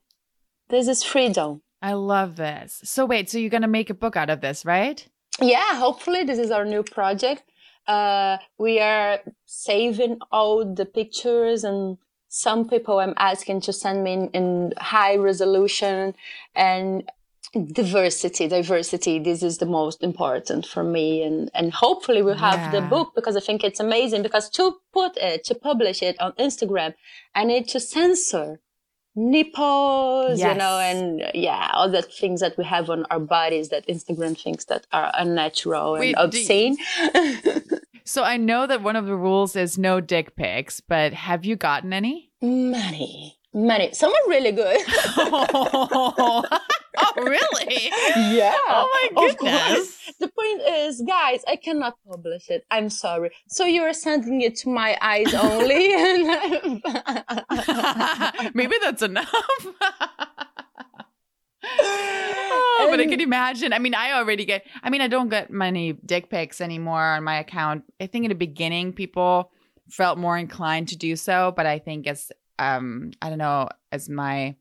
This 0.69 0.87
is 0.87 1.03
freedom. 1.03 1.61
I 1.81 1.93
love 1.93 2.37
this. 2.37 2.79
So 2.85 3.05
wait 3.05 3.29
so 3.29 3.37
you're 3.37 3.55
gonna 3.57 3.67
make 3.79 3.89
a 3.89 3.99
book 4.03 4.15
out 4.15 4.29
of 4.29 4.39
this 4.39 4.63
right? 4.63 5.05
Yeah 5.41 5.75
hopefully 5.75 6.23
this 6.23 6.39
is 6.39 6.49
our 6.49 6.63
new 6.63 6.83
project. 6.83 7.43
Uh, 7.87 8.37
we 8.57 8.79
are 8.79 9.19
saving 9.45 10.17
all 10.31 10.65
the 10.79 10.85
pictures 10.85 11.63
and 11.63 11.97
some 12.27 12.67
people 12.67 12.99
i'm 12.99 13.13
asking 13.15 13.61
to 13.61 13.71
send 13.71 14.03
me 14.03 14.11
in, 14.11 14.27
in 14.29 14.73
high 14.77 15.15
resolution. 15.15 16.13
And 16.55 17.09
diversity 17.55 18.47
diversity 18.47 19.17
this 19.17 19.41
is 19.41 19.59
the 19.59 19.65
most 19.65 20.03
important 20.03 20.65
for 20.65 20.83
me. 20.83 21.23
And 21.23 21.49
and 21.53 21.73
hopefully 21.73 22.21
we'll 22.21 22.35
have 22.35 22.59
yeah. 22.59 22.71
the 22.71 22.81
book 22.81 23.13
because 23.15 23.35
i 23.37 23.39
think 23.39 23.63
it's 23.63 23.79
amazing 23.79 24.23
because 24.23 24.49
to 24.51 24.77
put 24.93 25.15
it 25.17 25.43
to 25.45 25.55
publish 25.55 26.01
it 26.01 26.19
on 26.19 26.33
instagram 26.33 26.93
i 27.33 27.43
need 27.43 27.67
to 27.69 27.79
censor 27.79 28.59
nipples 29.15 30.39
yes. 30.39 30.53
you 30.53 30.57
know 30.57 30.79
and 30.79 31.23
yeah 31.33 31.71
all 31.73 31.89
the 31.89 32.01
things 32.01 32.41
that 32.41 32.57
we 32.57 32.65
have 32.65 32.89
on 32.89 33.05
our 33.09 33.19
bodies 33.19 33.69
that 33.69 33.87
instagram 33.87 34.39
thinks 34.39 34.65
that 34.65 34.85
are 34.91 35.11
unnatural 35.17 35.93
Wait, 35.93 36.15
and 36.17 36.25
obscene. 36.25 36.77
You... 37.15 37.61
so 38.03 38.23
i 38.23 38.35
know 38.35 38.67
that 38.67 38.81
one 38.81 38.97
of 38.97 39.05
the 39.05 39.15
rules 39.15 39.55
is 39.55 39.77
no 39.77 40.01
dick 40.01 40.35
pics 40.35 40.81
but 40.81 41.13
have 41.13 41.45
you 41.45 41.55
gotten 41.55 41.93
any? 41.93 42.31
Many 42.41 43.34
many 43.55 43.91
some 43.93 44.11
are 44.11 44.29
really 44.29 44.51
good 44.51 44.79
oh, 46.97 47.13
really? 47.17 47.91
Yeah. 48.35 48.53
Oh 48.69 49.09
my 49.15 49.27
goodness. 49.27 50.11
The 50.19 50.27
point 50.27 50.61
is, 50.67 51.01
guys, 51.01 51.43
I 51.47 51.55
cannot 51.55 51.95
publish 52.07 52.49
it. 52.49 52.65
I'm 52.71 52.89
sorry. 52.89 53.31
So 53.47 53.65
you're 53.65 53.93
sending 53.93 54.41
it 54.41 54.55
to 54.57 54.69
my 54.69 54.97
eyes 55.01 55.33
only. 55.33 55.95
Maybe 58.53 58.75
that's 58.81 59.01
enough. 59.01 59.33
oh, 61.63 62.87
but 62.89 62.99
I 62.99 63.07
can 63.07 63.21
imagine. 63.21 63.73
I 63.73 63.79
mean, 63.79 63.95
I 63.95 64.13
already 64.13 64.45
get. 64.45 64.65
I 64.83 64.89
mean, 64.89 65.01
I 65.01 65.07
don't 65.07 65.29
get 65.29 65.51
many 65.51 65.93
dick 65.93 66.29
pics 66.29 66.61
anymore 66.61 67.03
on 67.03 67.23
my 67.23 67.39
account. 67.39 67.83
I 67.99 68.07
think 68.07 68.25
in 68.25 68.29
the 68.29 68.35
beginning, 68.35 68.93
people 68.93 69.51
felt 69.89 70.17
more 70.17 70.37
inclined 70.37 70.87
to 70.89 70.97
do 70.97 71.15
so, 71.15 71.53
but 71.55 71.65
I 71.65 71.79
think 71.79 72.07
as 72.07 72.31
um, 72.59 73.11
I 73.21 73.29
don't 73.29 73.37
know, 73.37 73.69
as 73.91 74.09
my 74.09 74.55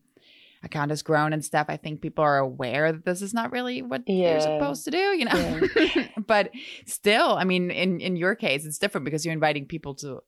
account 0.62 0.90
has 0.90 1.02
grown 1.02 1.32
and 1.32 1.44
stuff, 1.44 1.66
I 1.68 1.76
think 1.76 2.00
people 2.00 2.24
are 2.24 2.38
aware 2.38 2.92
that 2.92 3.04
this 3.04 3.22
is 3.22 3.34
not 3.34 3.52
really 3.52 3.82
what 3.82 4.02
yeah. 4.06 4.32
you're 4.32 4.40
supposed 4.40 4.84
to 4.84 4.90
do, 4.90 4.98
you 4.98 5.26
know. 5.26 5.60
Yeah. 5.76 6.08
but 6.26 6.50
still, 6.86 7.32
I 7.32 7.44
mean, 7.44 7.70
in 7.70 8.00
in 8.00 8.16
your 8.16 8.34
case, 8.34 8.64
it's 8.64 8.78
different 8.78 9.04
because 9.04 9.24
you're 9.24 9.34
inviting 9.34 9.66
people 9.66 9.94
to 9.96 10.20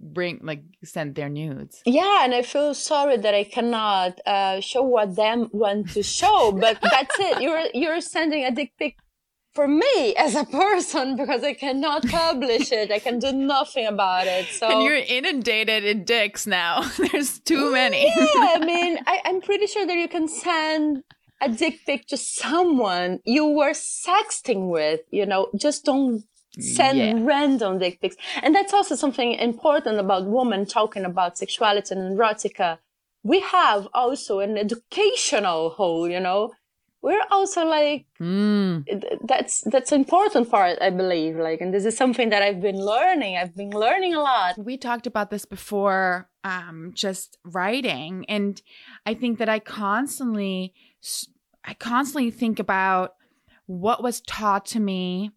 bring 0.00 0.40
like 0.42 0.62
send 0.82 1.14
their 1.14 1.28
nudes 1.28 1.80
yeah 1.86 2.24
and 2.24 2.34
i 2.34 2.42
feel 2.42 2.74
sorry 2.74 3.16
that 3.16 3.32
i 3.32 3.44
cannot 3.44 4.20
uh, 4.26 4.60
show 4.60 4.82
what 4.82 5.14
them 5.14 5.48
want 5.52 5.88
to 5.92 6.02
show 6.02 6.50
but 6.52 6.78
that's 6.82 7.16
it 7.20 7.40
you're 7.40 7.62
you're 7.72 8.00
sending 8.00 8.44
a 8.44 8.50
dick 8.50 8.72
pic 8.76 8.96
for 9.54 9.68
me 9.68 10.14
as 10.16 10.34
a 10.34 10.44
person 10.44 11.16
because 11.16 11.44
I 11.44 11.54
cannot 11.54 12.06
publish 12.08 12.72
it. 12.72 12.90
I 12.90 12.98
can 12.98 13.18
do 13.18 13.32
nothing 13.32 13.86
about 13.86 14.26
it. 14.26 14.46
So 14.46 14.68
and 14.68 14.82
you're 14.82 14.96
inundated 14.96 15.84
in 15.84 16.04
dicks 16.04 16.46
now. 16.46 16.82
There's 16.98 17.38
too 17.38 17.72
many. 17.72 18.04
Yeah, 18.04 18.24
I 18.56 18.58
mean, 18.64 18.98
I, 19.06 19.20
I'm 19.24 19.40
pretty 19.40 19.66
sure 19.66 19.86
that 19.86 19.96
you 19.96 20.08
can 20.08 20.28
send 20.28 21.04
a 21.40 21.48
dick 21.48 21.80
pic 21.86 22.06
to 22.08 22.16
someone 22.16 23.20
you 23.24 23.46
were 23.46 23.72
sexting 23.72 24.70
with. 24.70 25.00
You 25.10 25.26
know, 25.26 25.50
just 25.56 25.84
don't 25.84 26.24
send 26.58 26.98
yeah. 26.98 27.14
random 27.18 27.78
dick 27.78 28.00
pics. 28.00 28.16
And 28.42 28.54
that's 28.54 28.72
also 28.72 28.96
something 28.96 29.32
important 29.34 29.98
about 29.98 30.26
women 30.26 30.66
talking 30.66 31.04
about 31.04 31.38
sexuality 31.38 31.94
and 31.94 32.18
erotica. 32.18 32.78
We 33.22 33.40
have 33.40 33.88
also 33.94 34.40
an 34.40 34.58
educational 34.58 35.70
hole. 35.70 36.08
you 36.08 36.20
know 36.20 36.52
we're 37.04 37.20
also 37.30 37.66
like 37.66 38.06
mm. 38.18 38.82
that's 39.26 39.60
that's 39.72 39.92
important 39.92 40.50
part 40.50 40.78
i 40.80 40.88
believe 40.88 41.36
like 41.36 41.60
and 41.60 41.72
this 41.72 41.84
is 41.84 41.94
something 41.94 42.30
that 42.30 42.42
i've 42.42 42.62
been 42.62 42.82
learning 42.82 43.36
i've 43.36 43.54
been 43.54 43.70
learning 43.70 44.14
a 44.14 44.20
lot 44.20 44.56
we 44.56 44.78
talked 44.78 45.06
about 45.06 45.30
this 45.30 45.44
before 45.44 46.26
um 46.44 46.92
just 46.94 47.36
writing 47.44 48.24
and 48.26 48.62
i 49.04 49.12
think 49.12 49.38
that 49.38 49.50
i 49.50 49.58
constantly 49.58 50.72
i 51.62 51.74
constantly 51.74 52.30
think 52.30 52.58
about 52.58 53.14
what 53.66 54.02
was 54.02 54.22
taught 54.22 54.64
to 54.64 54.80
me 54.80 55.30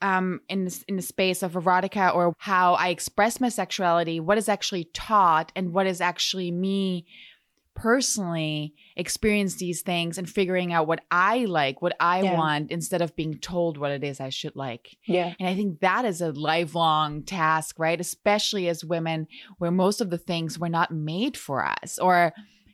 um, 0.00 0.40
in 0.48 0.64
this, 0.64 0.82
in 0.88 0.96
the 0.96 1.02
space 1.02 1.44
of 1.44 1.52
erotica 1.52 2.12
or 2.12 2.34
how 2.38 2.74
I 2.74 2.88
express 2.88 3.40
my 3.40 3.48
sexuality, 3.48 4.18
what 4.18 4.36
is 4.36 4.48
actually 4.48 4.88
taught 4.92 5.52
and 5.54 5.72
what 5.72 5.86
is 5.86 6.00
actually 6.00 6.50
me 6.50 7.06
personally 7.74 8.74
experience 8.96 9.56
these 9.56 9.82
things 9.82 10.18
and 10.18 10.28
figuring 10.28 10.72
out 10.72 10.86
what 10.86 11.00
I 11.10 11.46
like, 11.46 11.82
what 11.82 11.96
I 11.98 12.22
yeah. 12.22 12.36
want, 12.36 12.70
instead 12.70 13.02
of 13.02 13.16
being 13.16 13.38
told 13.38 13.78
what 13.78 13.90
it 13.90 14.04
is 14.04 14.20
I 14.20 14.28
should 14.28 14.56
like. 14.56 14.96
Yeah. 15.06 15.34
And 15.38 15.48
I 15.48 15.54
think 15.54 15.80
that 15.80 16.04
is 16.04 16.20
a 16.20 16.32
lifelong 16.32 17.22
task, 17.22 17.78
right? 17.78 18.00
Especially 18.00 18.68
as 18.68 18.84
women, 18.84 19.26
where 19.58 19.70
most 19.70 20.00
of 20.00 20.10
the 20.10 20.18
things 20.18 20.58
were 20.58 20.68
not 20.68 20.90
made 20.90 21.36
for 21.36 21.64
us 21.64 21.98
or 21.98 22.32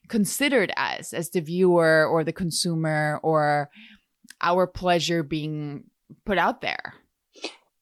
considered 0.08 0.72
us 0.76 1.12
as 1.12 1.30
the 1.30 1.40
viewer 1.40 2.06
or 2.06 2.24
the 2.24 2.32
consumer 2.32 3.20
or 3.22 3.70
our 4.40 4.66
pleasure 4.66 5.22
being 5.22 5.84
put 6.24 6.38
out 6.38 6.60
there 6.60 6.94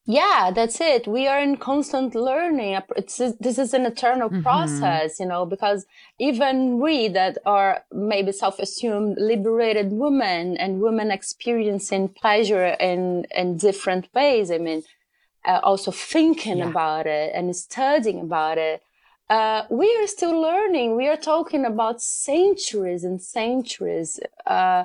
yeah 0.07 0.53
that's 0.55 0.81
it 0.81 1.07
we 1.09 1.27
are 1.27 1.41
in 1.41 1.57
constant 1.57 2.15
learning 2.15 2.79
it's 2.97 3.19
this 3.41 3.59
is 3.59 3.75
an 3.75 3.85
eternal 3.85 4.31
mm-hmm. 4.31 4.43
process 4.43 5.19
you 5.19 5.27
know 5.27 5.45
because 5.45 5.85
even 6.21 6.79
we 6.79 7.09
that 7.09 7.37
are 7.45 7.83
maybe 7.93 8.31
self-assumed 8.31 9.17
liberated 9.19 9.91
women 9.91 10.57
and 10.57 10.81
women 10.81 11.11
experiencing 11.11 12.09
pleasure 12.09 12.67
in 12.79 13.27
in 13.35 13.57
different 13.57 14.09
ways 14.15 14.51
i 14.51 14.59
mean 14.59 14.83
uh, 15.45 15.61
also 15.65 15.91
thinking 15.91 16.59
yeah. 16.59 16.69
about 16.69 17.07
it 17.07 17.33
and 17.35 17.55
studying 17.57 18.21
about 18.21 18.59
it 18.59 18.83
uh, 19.29 19.65
we 19.71 19.87
are 20.01 20.07
still 20.07 20.41
learning 20.41 20.95
we 20.95 21.09
are 21.09 21.17
talking 21.17 21.65
about 21.65 22.01
centuries 22.01 23.03
and 23.03 23.21
centuries 23.21 24.21
uh, 24.47 24.85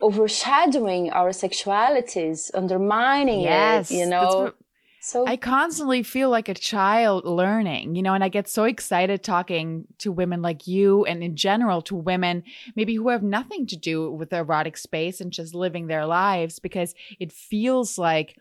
overshadowing 0.00 1.10
our 1.10 1.30
sexualities, 1.30 2.50
undermining 2.54 3.40
yes, 3.40 3.90
it, 3.90 3.96
you 3.96 4.06
know. 4.06 4.52
So 5.00 5.26
I 5.26 5.36
constantly 5.36 6.02
feel 6.02 6.28
like 6.28 6.48
a 6.48 6.54
child 6.54 7.24
learning, 7.24 7.94
you 7.94 8.02
know, 8.02 8.14
and 8.14 8.24
I 8.24 8.28
get 8.28 8.48
so 8.48 8.64
excited 8.64 9.22
talking 9.22 9.86
to 9.98 10.10
women 10.10 10.42
like 10.42 10.66
you 10.66 11.04
and 11.04 11.22
in 11.22 11.36
general 11.36 11.82
to 11.82 11.94
women 11.94 12.42
maybe 12.74 12.94
who 12.96 13.08
have 13.08 13.22
nothing 13.22 13.66
to 13.68 13.76
do 13.76 14.10
with 14.10 14.30
the 14.30 14.38
erotic 14.38 14.76
space 14.76 15.20
and 15.20 15.32
just 15.32 15.54
living 15.54 15.86
their 15.86 16.04
lives 16.04 16.58
because 16.58 16.94
it 17.20 17.32
feels 17.32 17.96
like 17.96 18.36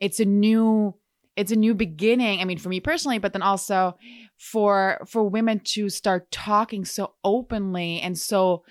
it's 0.00 0.20
a 0.20 0.24
new 0.24 0.94
it's 1.34 1.50
a 1.50 1.56
new 1.56 1.74
beginning 1.74 2.40
i 2.40 2.44
mean 2.44 2.58
for 2.58 2.68
me 2.68 2.78
personally 2.78 3.18
but 3.18 3.32
then 3.32 3.40
also 3.40 3.96
for 4.36 5.02
for 5.06 5.24
women 5.24 5.60
to 5.60 5.88
start 5.88 6.30
talking 6.30 6.84
so 6.84 7.14
openly 7.24 8.00
and 8.00 8.18
so 8.18 8.62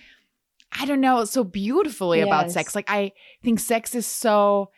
i 0.79 0.85
don't 0.85 1.01
know 1.01 1.25
so 1.25 1.43
beautifully 1.43 2.19
yes. 2.19 2.27
about 2.27 2.51
sex 2.51 2.75
like 2.75 2.89
i 2.89 3.11
think 3.43 3.59
sex 3.59 3.95
is 3.95 4.05
so 4.05 4.69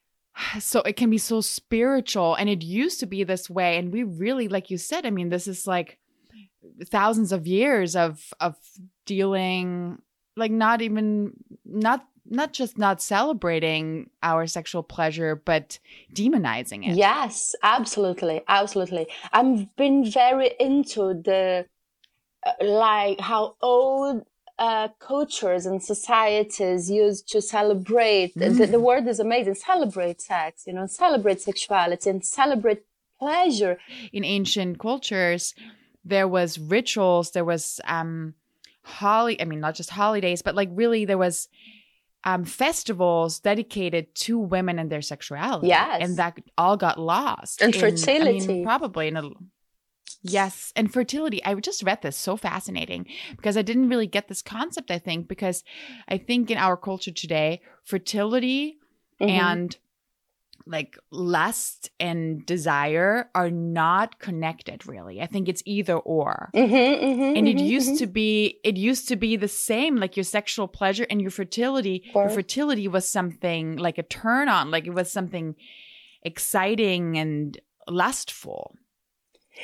so 0.58 0.80
it 0.82 0.96
can 0.96 1.10
be 1.10 1.18
so 1.18 1.40
spiritual 1.40 2.34
and 2.34 2.48
it 2.48 2.62
used 2.62 3.00
to 3.00 3.06
be 3.06 3.24
this 3.24 3.48
way 3.50 3.76
and 3.78 3.92
we 3.92 4.02
really 4.02 4.48
like 4.48 4.70
you 4.70 4.78
said 4.78 5.06
i 5.06 5.10
mean 5.10 5.28
this 5.28 5.46
is 5.46 5.66
like 5.66 5.98
thousands 6.86 7.32
of 7.32 7.46
years 7.46 7.96
of 7.96 8.32
of 8.40 8.56
dealing 9.06 10.00
like 10.36 10.50
not 10.50 10.82
even 10.82 11.32
not 11.64 12.04
not 12.30 12.52
just 12.52 12.78
not 12.78 13.02
celebrating 13.02 14.08
our 14.22 14.46
sexual 14.46 14.82
pleasure, 14.82 15.34
but 15.34 15.78
demonizing 16.14 16.88
it. 16.88 16.96
Yes, 16.96 17.54
absolutely, 17.62 18.42
absolutely. 18.46 19.08
I've 19.32 19.74
been 19.76 20.08
very 20.08 20.52
into 20.60 21.20
the 21.22 21.66
uh, 22.46 22.52
like 22.64 23.20
how 23.20 23.56
old 23.60 24.22
uh, 24.60 24.88
cultures 24.98 25.64
and 25.64 25.82
societies 25.82 26.90
used 26.90 27.26
to 27.30 27.40
celebrate. 27.40 28.34
Mm. 28.34 28.58
The, 28.58 28.66
the 28.66 28.76
mm. 28.76 28.82
word 28.82 29.08
is 29.08 29.18
amazing. 29.18 29.54
Celebrate 29.54 30.20
sex, 30.20 30.64
you 30.66 30.74
know, 30.74 30.86
celebrate 30.86 31.40
sexuality 31.40 32.10
and 32.10 32.24
celebrate 32.24 32.84
pleasure. 33.18 33.78
In 34.12 34.22
ancient 34.22 34.78
cultures, 34.78 35.54
there 36.04 36.28
was 36.28 36.58
rituals. 36.58 37.30
There 37.30 37.44
was 37.44 37.80
um, 37.86 38.34
holly. 38.82 39.40
I 39.40 39.46
mean, 39.46 39.60
not 39.60 39.74
just 39.76 39.90
holidays, 39.90 40.42
but 40.42 40.54
like 40.54 40.68
really, 40.72 41.06
there 41.06 41.18
was 41.18 41.48
um, 42.24 42.44
festivals 42.44 43.40
dedicated 43.40 44.14
to 44.14 44.38
women 44.38 44.78
and 44.78 44.90
their 44.90 45.00
sexuality. 45.00 45.68
Yes. 45.68 46.02
And 46.02 46.18
that 46.18 46.38
all 46.58 46.76
got 46.76 47.00
lost. 47.00 47.62
And 47.62 47.74
in, 47.74 47.80
fertility. 47.80 48.44
I 48.44 48.46
mean, 48.46 48.64
probably 48.64 49.08
in 49.08 49.16
a 49.16 49.30
Yes, 50.22 50.72
and 50.76 50.92
fertility. 50.92 51.42
I 51.44 51.54
just 51.54 51.82
read 51.82 52.02
this 52.02 52.16
so 52.16 52.36
fascinating 52.36 53.06
because 53.36 53.56
I 53.56 53.62
didn't 53.62 53.88
really 53.88 54.06
get 54.06 54.28
this 54.28 54.42
concept, 54.42 54.90
I 54.90 54.98
think, 54.98 55.28
because 55.28 55.64
I 56.08 56.18
think 56.18 56.50
in 56.50 56.58
our 56.58 56.76
culture 56.76 57.10
today, 57.10 57.62
fertility 57.84 58.78
mm-hmm. 59.20 59.30
and 59.30 59.76
like 60.66 60.98
lust 61.10 61.90
and 61.98 62.44
desire 62.46 63.28
are 63.34 63.50
not 63.50 64.18
connected 64.18 64.86
really 64.86 65.20
i 65.20 65.26
think 65.26 65.48
it's 65.48 65.62
either 65.64 65.96
or 65.96 66.50
mm-hmm, 66.54 66.74
mm-hmm, 66.74 67.36
and 67.36 67.48
it 67.48 67.56
mm-hmm, 67.56 67.66
used 67.66 67.88
mm-hmm. 67.88 67.96
to 67.96 68.06
be 68.06 68.60
it 68.62 68.76
used 68.76 69.08
to 69.08 69.16
be 69.16 69.36
the 69.36 69.48
same 69.48 69.96
like 69.96 70.16
your 70.16 70.24
sexual 70.24 70.68
pleasure 70.68 71.06
and 71.10 71.20
your 71.20 71.30
fertility 71.30 72.04
your 72.14 72.28
fertility 72.28 72.86
was 72.88 73.08
something 73.08 73.76
like 73.76 73.98
a 73.98 74.02
turn 74.02 74.48
on 74.48 74.70
like 74.70 74.86
it 74.86 74.94
was 74.94 75.10
something 75.10 75.54
exciting 76.22 77.16
and 77.16 77.58
lustful 77.88 78.76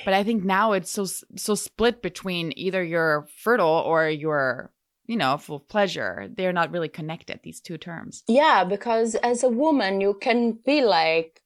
but 0.04 0.14
i 0.14 0.22
think 0.22 0.44
now 0.44 0.72
it's 0.72 0.90
so 0.90 1.04
so 1.36 1.54
split 1.54 2.02
between 2.02 2.52
either 2.56 2.82
you're 2.82 3.26
fertile 3.42 3.82
or 3.86 4.08
you're 4.08 4.70
you 5.06 5.16
know, 5.16 5.36
full 5.38 5.56
of 5.56 5.68
pleasure. 5.68 6.28
They're 6.36 6.52
not 6.52 6.72
really 6.72 6.88
connected, 6.88 7.40
these 7.42 7.60
two 7.60 7.78
terms. 7.78 8.22
Yeah, 8.26 8.64
because 8.64 9.14
as 9.16 9.42
a 9.42 9.48
woman, 9.48 10.00
you 10.00 10.14
can 10.14 10.58
be 10.64 10.82
like 10.82 11.42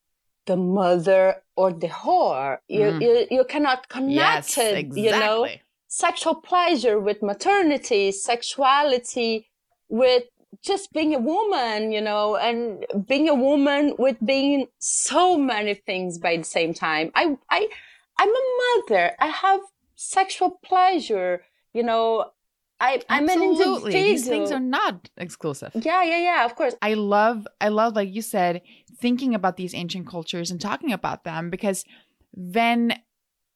the 0.47 0.57
mother 0.57 1.37
or 1.57 1.73
the 1.73 1.89
whore. 1.89 2.59
You, 2.69 2.81
mm. 2.81 3.03
you, 3.03 3.27
you 3.31 3.45
cannot 3.45 3.89
connect 3.89 4.57
yes, 4.57 4.59
it, 4.59 4.79
exactly. 4.79 5.05
you 5.05 5.11
know, 5.11 5.49
sexual 5.89 6.37
pleasure 6.37 6.99
with 6.99 7.23
maternity, 7.23 8.13
sexuality 8.13 9.49
with 9.89 10.25
just 10.65 10.93
being 10.93 11.15
a 11.15 11.19
woman, 11.19 11.93
you 11.93 12.01
know, 12.01 12.37
and 12.37 12.85
being 13.07 13.29
a 13.29 13.35
woman 13.35 13.95
with 13.99 14.17
being 14.25 14.67
so 14.79 15.37
many 15.37 15.75
things 15.75 16.19
by 16.19 16.37
the 16.37 16.45
same 16.45 16.75
time. 16.75 17.13
I, 17.15 17.37
I, 17.51 17.69
I'm 18.19 18.29
a 18.29 18.45
mother. 18.63 19.13
I 19.19 19.29
have 19.29 19.61
sexual 19.95 20.59
pleasure, 20.63 21.43
you 21.73 21.83
know, 21.83 22.33
I, 22.81 23.03
I'm 23.11 23.29
Absolutely. 23.29 23.45
an 23.45 23.53
individual. 23.53 23.91
These 23.91 24.27
things 24.27 24.51
are 24.51 24.59
not 24.59 25.11
exclusive. 25.19 25.73
Yeah, 25.75 26.03
yeah, 26.03 26.19
yeah. 26.19 26.45
Of 26.47 26.57
course. 26.57 26.75
I 26.81 26.95
love, 26.95 27.47
I 27.61 27.69
love, 27.69 27.95
like 27.95 28.13
you 28.13 28.23
said, 28.23 28.63
thinking 28.99 29.35
about 29.35 29.59
these 29.59 29.75
ancient 29.75 30.07
cultures 30.09 30.51
and 30.51 30.61
talking 30.61 30.93
about 30.93 31.25
them 31.25 31.51
because 31.51 31.85
then 32.33 32.95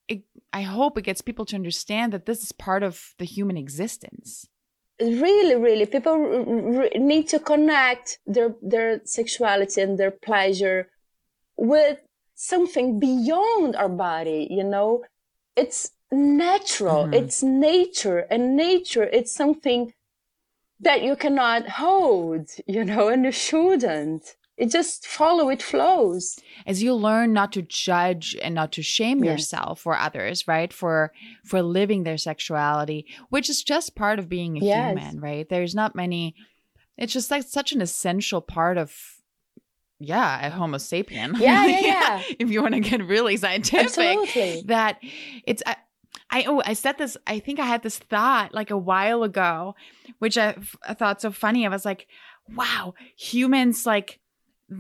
it, 0.09 0.25
I 0.53 0.63
hope 0.63 0.99
it 0.99 1.03
gets 1.03 1.23
people 1.23 1.47
to 1.47 1.57
understand 1.57 2.13
that 2.13 2.27
this 2.27 2.43
is 2.43 2.53
part 2.53 2.83
of 2.83 3.15
the 3.19 3.25
human 3.25 3.57
existence. 3.57 4.47
Really, 5.01 5.57
really, 5.57 5.87
people 5.87 6.13
r- 6.13 6.83
r- 6.83 6.89
need 6.95 7.27
to 7.29 7.41
connect 7.41 8.21
their 8.27 8.55
their 8.63 9.01
sexuality 9.05 9.81
and 9.81 9.99
their 9.99 10.13
pleasure 10.13 10.89
with 11.57 11.99
something 12.47 12.99
beyond 12.99 13.77
our 13.77 13.89
body. 13.89 14.47
You 14.51 14.65
know, 14.65 15.05
it's 15.57 15.91
natural. 16.11 17.05
Mm-hmm. 17.05 17.15
It's 17.15 17.43
nature 17.43 18.27
and 18.31 18.57
nature, 18.57 19.05
it's 19.05 19.33
something 19.33 19.93
that 20.81 21.03
you 21.03 21.17
cannot 21.17 21.69
hold, 21.69 22.51
you 22.67 22.85
know, 22.85 23.09
and 23.09 23.25
you 23.25 23.33
shouldn't. 23.33 24.37
It 24.57 24.71
just 24.71 25.05
follow, 25.05 25.49
it 25.49 25.63
flows. 25.63 26.39
As 26.65 26.81
you 26.81 26.95
learn 26.95 27.33
not 27.33 27.53
to 27.55 27.63
judge 27.63 28.37
and 28.41 28.55
not 28.55 28.71
to 28.73 28.83
shame 28.83 29.25
yourself 29.25 29.85
or 29.85 29.97
others, 29.97 30.47
right? 30.47 30.73
For 30.73 31.13
for 31.45 31.61
living 31.61 32.05
their 32.05 32.19
sexuality, 32.19 33.05
which 33.31 33.51
is 33.51 33.65
just 33.65 33.97
part 33.97 34.21
of 34.21 34.29
being 34.29 34.57
a 34.57 34.65
yes. 34.65 34.97
human, 34.97 35.21
right? 35.21 35.49
There's 35.49 35.75
not 35.75 35.97
many 35.97 36.37
it's 36.97 37.13
just 37.13 37.31
like 37.31 37.43
such 37.43 37.73
an 37.73 37.81
essential 37.81 38.41
part 38.41 38.79
of 38.79 39.14
yeah, 40.01 40.47
a 40.47 40.51
Homo 40.51 40.79
sapien. 40.79 41.39
Yeah, 41.39 41.67
yeah, 41.67 41.81
yeah. 41.81 42.23
if 42.39 42.51
you 42.51 42.63
want 42.63 42.75
to 42.75 42.81
get 42.81 43.03
really 43.05 43.37
scientific, 43.37 43.85
Absolutely. 43.87 44.63
that 44.67 44.99
it's 45.47 45.63
I 46.31 46.45
oh 46.47 46.63
I 46.65 46.73
said 46.73 46.99
this 46.99 47.17
I 47.27 47.39
think 47.39 47.61
I 47.61 47.67
had 47.67 47.83
this 47.83 47.99
thought 47.99 48.55
like 48.55 48.71
a 48.71 48.79
while 48.79 49.23
ago, 49.23 49.75
which 50.19 50.37
I, 50.37 50.57
I 50.87 50.95
thought 50.95 51.21
so 51.21 51.31
funny. 51.31 51.67
I 51.67 51.69
was 51.71 51.85
like, 51.85 52.07
wow, 52.49 52.95
humans 53.17 53.87
like 53.87 54.21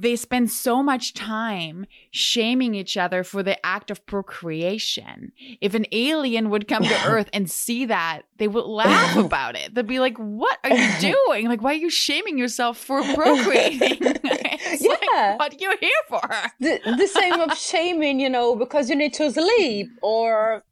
they 0.00 0.16
spend 0.16 0.50
so 0.50 0.82
much 0.82 1.14
time 1.14 1.86
shaming 2.10 2.74
each 2.74 2.96
other 2.96 3.22
for 3.24 3.42
the 3.42 3.64
act 3.64 3.90
of 3.90 4.04
procreation. 4.06 5.32
If 5.60 5.74
an 5.74 5.86
alien 5.92 6.50
would 6.50 6.68
come 6.68 6.82
to 6.84 7.02
Earth 7.06 7.28
and 7.32 7.50
see 7.50 7.86
that, 7.86 8.22
they 8.38 8.48
would 8.48 8.66
laugh 8.66 9.16
about 9.24 9.56
it. 9.56 9.74
They'd 9.74 9.86
be 9.86 10.00
like, 10.00 10.16
"What 10.16 10.58
are 10.64 10.74
you 10.74 10.90
doing? 11.26 11.48
Like, 11.48 11.62
why 11.62 11.72
are 11.72 11.74
you 11.74 11.90
shaming 11.90 12.38
yourself 12.38 12.78
for 12.78 13.02
procreating?" 13.02 13.98
yeah, 14.02 15.36
like, 15.36 15.38
what 15.38 15.52
are 15.52 15.56
you 15.58 15.76
here 15.80 15.90
for? 16.08 16.28
The, 16.60 16.80
the 16.96 17.06
same 17.06 17.40
of 17.40 17.56
shaming, 17.56 18.20
you 18.20 18.30
know, 18.30 18.56
because 18.56 18.88
you 18.88 18.96
need 18.96 19.14
to 19.14 19.30
sleep 19.30 19.88
or 20.02 20.62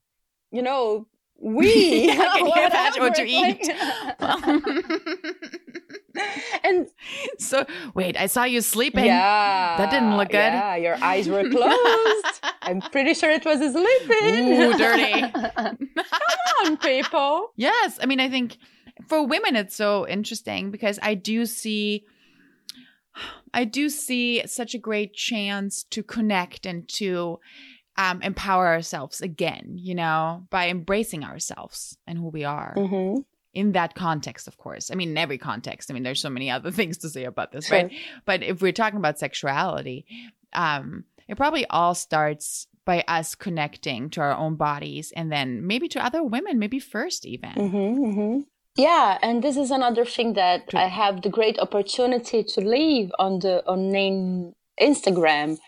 you 0.53 0.63
know, 0.63 1.07
we. 1.41 2.11
I 2.11 2.15
can 2.15 2.47
hear 2.47 2.71
that 2.71 2.95
what 2.99 3.19
you 3.19 3.25
eat. 3.27 3.69
and 6.65 6.89
so, 7.39 7.65
wait, 7.95 8.17
I 8.17 8.27
saw 8.27 8.45
you 8.45 8.61
sleeping. 8.61 9.05
Yeah, 9.05 9.77
that 9.79 9.91
didn't 9.91 10.17
look 10.17 10.29
good. 10.29 10.37
Yeah, 10.37 10.77
your 10.77 10.97
eyes 11.03 11.29
were 11.29 11.49
closed. 11.49 12.41
I'm 12.63 12.81
pretty 12.81 13.15
sure 13.15 13.31
it 13.31 13.45
was 13.45 13.59
sleeping. 13.59 14.63
Ooh, 14.63 14.77
dirty. 14.77 15.21
Come 15.57 16.67
on, 16.67 16.77
people. 16.79 17.53
Yes, 17.57 17.99
I 18.01 18.07
mean, 18.07 18.21
I 18.21 18.29
think 18.29 18.59
for 19.09 19.27
women 19.27 19.57
it's 19.57 19.75
so 19.77 20.07
interesting 20.07 20.71
because 20.71 20.99
I 21.03 21.15
do 21.15 21.47
see. 21.47 22.05
I 23.55 23.65
do 23.65 23.91
see 23.91 24.47
such 24.47 24.75
a 24.75 24.79
great 24.79 25.13
chance 25.13 25.85
to 25.91 26.03
connect 26.03 26.65
and 26.65 26.89
to 26.95 27.39
um, 27.99 28.23
empower 28.23 28.67
ourselves 28.67 29.21
again, 29.21 29.75
you 29.77 29.95
know, 29.95 30.47
by 30.49 30.69
embracing 30.69 31.25
ourselves 31.25 31.99
and 32.07 32.19
who 32.19 32.29
we 32.29 32.45
are. 32.45 32.75
Mm-hmm. 32.77 33.21
In 33.55 33.73
that 33.73 33.95
context, 33.95 34.49
of 34.49 34.57
course. 34.57 34.91
I 34.91 34.95
mean, 34.95 35.11
in 35.11 35.19
every 35.19 35.39
context. 35.39 35.91
I 35.91 35.95
mean, 35.95 36.03
there's 36.03 36.21
so 36.21 36.31
many 36.31 36.51
other 36.51 36.71
things 36.79 36.99
to 36.99 37.09
say 37.09 37.25
about 37.25 37.53
this, 37.53 37.71
right? 37.71 37.93
But 38.25 38.43
if 38.43 38.63
we're 38.63 38.73
talking 38.73 38.99
about 38.99 39.19
sexuality, 39.19 40.07
um, 40.53 41.05
it 41.29 41.37
probably 41.37 41.67
all 41.67 41.95
starts 41.95 42.67
by 42.85 43.05
us 43.07 43.35
connecting 43.35 44.11
to 44.11 44.21
our 44.21 44.37
own 44.37 44.57
bodies 44.57 45.13
and 45.15 45.31
then 45.31 45.67
maybe 45.67 45.89
to 45.89 46.05
other 46.05 46.23
women, 46.23 46.59
maybe 46.59 46.81
first 46.81 47.25
even. 47.27 47.51
Mm-hmm, 47.51 48.05
mm-hmm. 48.05 48.41
Yeah, 48.77 49.19
and 49.23 49.43
this 49.43 49.57
is 49.57 49.71
another 49.71 50.05
thing 50.05 50.33
that 50.33 50.71
I 50.75 50.87
have 50.87 51.23
the 51.23 51.29
great 51.29 51.59
opportunity 51.59 52.43
to 52.43 52.61
leave 52.61 53.13
on 53.19 53.41
the 53.41 53.63
on 53.67 54.55
Instagram 54.81 55.59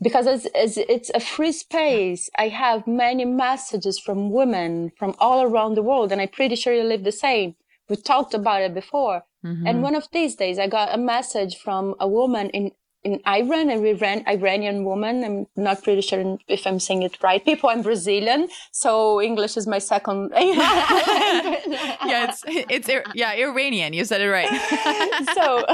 because 0.00 0.26
it's, 0.26 0.46
it's, 0.54 0.76
it's, 0.76 1.10
a 1.14 1.20
free 1.20 1.52
space. 1.52 2.30
I 2.38 2.48
have 2.48 2.86
many 2.86 3.24
messages 3.24 3.98
from 3.98 4.30
women 4.30 4.92
from 4.98 5.14
all 5.18 5.42
around 5.42 5.74
the 5.74 5.82
world, 5.82 6.12
and 6.12 6.20
I'm 6.20 6.28
pretty 6.28 6.56
sure 6.56 6.72
you 6.72 6.84
live 6.84 7.04
the 7.04 7.12
same. 7.12 7.56
We 7.88 7.96
talked 7.96 8.34
about 8.34 8.62
it 8.62 8.74
before. 8.74 9.22
Mm-hmm. 9.44 9.66
And 9.66 9.82
one 9.82 9.94
of 9.94 10.08
these 10.12 10.34
days, 10.34 10.58
I 10.58 10.66
got 10.66 10.94
a 10.94 10.98
message 10.98 11.56
from 11.56 11.94
a 11.98 12.08
woman 12.08 12.50
in 12.50 12.72
in 13.04 13.20
Iran, 13.26 13.70
a 13.70 13.80
Iran, 13.80 14.24
Iranian 14.26 14.84
woman. 14.84 15.24
I'm 15.24 15.46
not 15.56 15.82
pretty 15.82 16.00
sure 16.00 16.38
if 16.48 16.66
I'm 16.66 16.80
saying 16.80 17.02
it 17.02 17.22
right. 17.22 17.44
People, 17.44 17.70
I'm 17.70 17.82
Brazilian, 17.82 18.48
so 18.72 19.20
English 19.22 19.56
is 19.56 19.66
my 19.66 19.78
second. 19.78 20.32
yeah, 20.36 22.28
it's 22.28 22.42
it's 22.46 22.88
yeah 23.14 23.32
Iranian. 23.32 23.92
You 23.92 24.04
said 24.04 24.20
it 24.20 24.30
right. 24.30 24.48
so, 25.34 25.64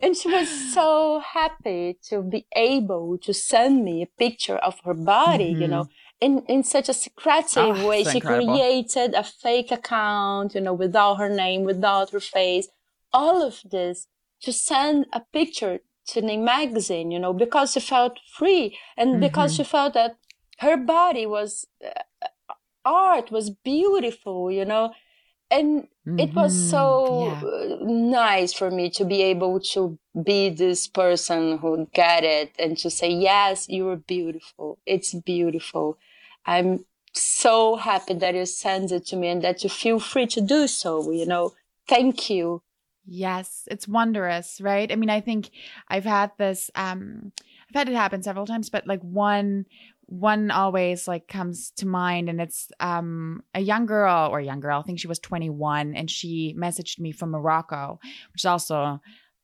and 0.00 0.16
she 0.16 0.28
was 0.30 0.48
so 0.72 1.20
happy 1.20 1.98
to 2.08 2.22
be 2.22 2.46
able 2.54 3.18
to 3.18 3.34
send 3.34 3.84
me 3.84 4.02
a 4.02 4.06
picture 4.06 4.56
of 4.56 4.80
her 4.84 4.94
body. 4.94 5.52
Mm-hmm. 5.52 5.62
You 5.62 5.68
know. 5.68 5.88
In, 6.18 6.44
in 6.48 6.64
such 6.64 6.88
a 6.88 6.94
secretive 6.94 7.76
oh, 7.76 7.86
way, 7.86 8.02
she 8.02 8.16
incredible. 8.16 8.56
created 8.56 9.12
a 9.12 9.22
fake 9.22 9.70
account, 9.70 10.54
you 10.54 10.62
know, 10.62 10.72
without 10.72 11.16
her 11.16 11.28
name, 11.28 11.64
without 11.64 12.08
her 12.12 12.20
face, 12.20 12.68
all 13.12 13.42
of 13.42 13.60
this 13.70 14.06
to 14.40 14.50
send 14.50 15.04
a 15.12 15.20
picture 15.20 15.80
to 16.06 16.20
the 16.20 16.36
magazine, 16.36 17.10
you 17.10 17.18
know, 17.18 17.32
because 17.32 17.72
she 17.72 17.80
felt 17.80 18.18
free 18.32 18.78
and 18.96 19.10
mm-hmm. 19.10 19.20
because 19.20 19.54
she 19.54 19.64
felt 19.64 19.94
that 19.94 20.16
her 20.58 20.76
body 20.76 21.26
was 21.26 21.66
uh, 21.84 22.54
art 22.84 23.30
was 23.30 23.50
beautiful, 23.50 24.50
you 24.50 24.64
know, 24.64 24.92
and 25.50 25.88
mm-hmm. 26.06 26.18
it 26.18 26.34
was 26.34 26.54
mm-hmm. 26.54 26.70
so 26.70 27.26
yeah. 27.26 27.48
Uh, 27.48 27.78
nice 27.82 28.52
for 28.52 28.70
me 28.70 28.90
to 28.90 29.04
be 29.04 29.22
able 29.22 29.60
to 29.60 29.98
be 30.24 30.48
this 30.50 30.86
person 30.88 31.58
who 31.58 31.88
get 31.92 32.24
it 32.24 32.52
and 32.58 32.78
to 32.78 32.90
say, 32.90 33.10
yes, 33.10 33.68
you 33.68 33.88
are 33.88 33.96
beautiful. 33.96 34.78
It's 34.86 35.14
beautiful. 35.14 35.98
I'm 36.46 36.84
so 37.12 37.76
happy 37.76 38.14
that 38.14 38.34
you 38.34 38.46
send 38.46 38.92
it 38.92 39.06
to 39.06 39.16
me 39.16 39.28
and 39.28 39.42
that 39.42 39.64
you 39.64 39.70
feel 39.70 39.98
free 39.98 40.26
to 40.26 40.40
do 40.40 40.66
so, 40.66 41.10
you 41.10 41.26
know. 41.26 41.54
Thank 41.88 42.30
you. 42.30 42.62
Yes, 43.06 43.68
it's 43.70 43.86
wondrous, 43.86 44.60
right? 44.60 44.90
I 44.90 44.96
mean, 44.96 45.10
I 45.10 45.20
think 45.20 45.50
I've 45.88 46.04
had 46.04 46.32
this 46.38 46.70
um 46.74 47.32
I've 47.68 47.74
had 47.74 47.88
it 47.88 47.94
happen 47.94 48.22
several 48.22 48.46
times, 48.46 48.68
but 48.68 48.86
like 48.86 49.00
one 49.02 49.66
one 50.06 50.50
always 50.50 51.08
like 51.08 51.26
comes 51.28 51.70
to 51.72 51.86
mind 51.86 52.28
and 52.28 52.40
it's 52.40 52.68
um 52.80 53.42
a 53.54 53.60
young 53.60 53.86
girl 53.86 54.28
or 54.30 54.40
young 54.40 54.60
girl, 54.60 54.80
I 54.80 54.82
think 54.82 54.98
she 54.98 55.06
was 55.08 55.20
21 55.20 55.94
and 55.94 56.10
she 56.10 56.54
messaged 56.58 56.98
me 56.98 57.12
from 57.12 57.30
Morocco, 57.30 58.00
which 58.32 58.42
is 58.42 58.46
also 58.46 59.00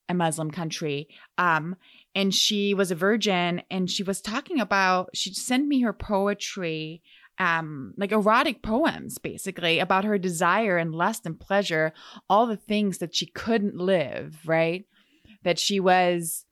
a 0.09 0.14
Muslim 0.14 0.51
country. 0.51 1.09
Um 1.38 1.77
and 2.14 2.35
she 2.35 2.75
was 2.75 2.90
a 2.90 2.96
virgin 2.96 3.62
and 3.70 3.88
she 3.88 4.03
was 4.03 4.20
talking 4.20 4.61
about 4.61 5.11
she 5.14 5.33
sent 5.33 5.66
me 5.68 5.81
her 5.83 5.92
poetry 5.92 7.01
um 7.38 7.94
like 7.96 8.12
erotic 8.12 8.62
poems 8.62 9.18
basically 9.18 9.78
about 9.78 10.04
her 10.04 10.18
desire 10.18 10.76
and 10.76 10.94
lust 10.94 11.24
and 11.26 11.40
pleasure 11.40 11.92
all 12.28 12.46
the 12.46 12.56
things 12.56 12.98
that 12.98 13.14
she 13.14 13.26
couldn't 13.26 13.76
live 13.76 14.38
right 14.44 14.84
that 15.42 15.58
she 15.58 15.80
was 15.80 16.44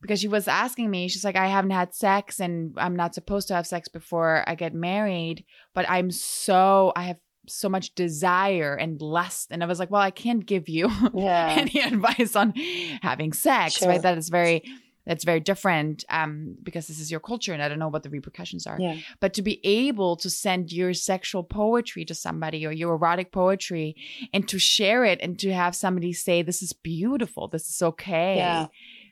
because 0.00 0.20
she 0.20 0.28
was 0.28 0.46
asking 0.46 0.90
me 0.90 1.08
she's 1.08 1.24
like 1.24 1.36
i 1.36 1.46
haven't 1.46 1.70
had 1.70 1.94
sex 1.94 2.40
and 2.40 2.74
i'm 2.76 2.94
not 2.94 3.14
supposed 3.14 3.48
to 3.48 3.54
have 3.54 3.66
sex 3.66 3.88
before 3.88 4.44
i 4.46 4.54
get 4.54 4.74
married 4.74 5.44
but 5.74 5.88
i'm 5.88 6.10
so 6.10 6.92
i 6.94 7.04
have 7.04 7.18
so 7.46 7.68
much 7.68 7.94
desire 7.94 8.74
and 8.74 9.00
lust 9.00 9.48
and 9.50 9.62
i 9.62 9.66
was 9.66 9.78
like 9.78 9.90
well 9.90 10.02
i 10.02 10.10
can't 10.10 10.44
give 10.44 10.68
you 10.68 10.90
yeah. 11.14 11.54
any 11.58 11.80
advice 11.84 12.36
on 12.36 12.52
having 13.00 13.32
sex 13.32 13.78
sure. 13.78 13.88
right 13.88 14.02
that 14.02 14.18
is 14.18 14.28
very 14.28 14.62
that's 15.08 15.24
very 15.24 15.40
different 15.40 16.04
um, 16.10 16.54
because 16.62 16.86
this 16.86 17.00
is 17.00 17.10
your 17.10 17.18
culture 17.18 17.54
and 17.54 17.62
I 17.62 17.68
don't 17.68 17.78
know 17.78 17.88
what 17.88 18.02
the 18.02 18.10
repercussions 18.10 18.66
are. 18.66 18.76
Yeah. 18.78 18.98
But 19.20 19.32
to 19.34 19.42
be 19.42 19.58
able 19.64 20.16
to 20.16 20.28
send 20.28 20.70
your 20.70 20.92
sexual 20.92 21.42
poetry 21.42 22.04
to 22.04 22.14
somebody 22.14 22.66
or 22.66 22.72
your 22.72 22.94
erotic 22.94 23.32
poetry 23.32 23.96
and 24.34 24.46
to 24.48 24.58
share 24.58 25.06
it 25.06 25.18
and 25.22 25.38
to 25.38 25.50
have 25.50 25.74
somebody 25.74 26.12
say, 26.12 26.42
This 26.42 26.62
is 26.62 26.74
beautiful, 26.74 27.48
this 27.48 27.70
is 27.70 27.80
okay. 27.80 28.36
Yeah. 28.36 28.66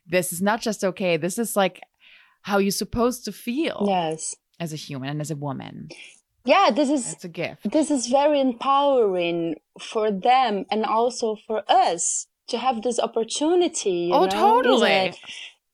This 0.06 0.34
is 0.34 0.42
not 0.42 0.60
just 0.60 0.84
okay. 0.84 1.16
This 1.16 1.38
is 1.38 1.56
like 1.56 1.80
how 2.42 2.58
you're 2.58 2.72
supposed 2.72 3.24
to 3.24 3.32
feel. 3.32 3.86
Yes. 3.88 4.36
As 4.60 4.74
a 4.74 4.76
human 4.76 5.08
and 5.08 5.20
as 5.22 5.30
a 5.30 5.36
woman. 5.36 5.88
Yeah, 6.44 6.70
this 6.70 6.90
is 6.90 7.14
it's 7.14 7.24
a 7.24 7.28
gift. 7.28 7.70
This 7.72 7.90
is 7.90 8.06
very 8.06 8.38
empowering 8.38 9.56
for 9.80 10.10
them 10.10 10.66
and 10.70 10.84
also 10.84 11.36
for 11.46 11.64
us 11.68 12.26
to 12.48 12.58
have 12.58 12.82
this 12.82 13.00
opportunity. 13.00 14.10
oh, 14.12 14.26
know? 14.26 14.30
totally. 14.30 15.14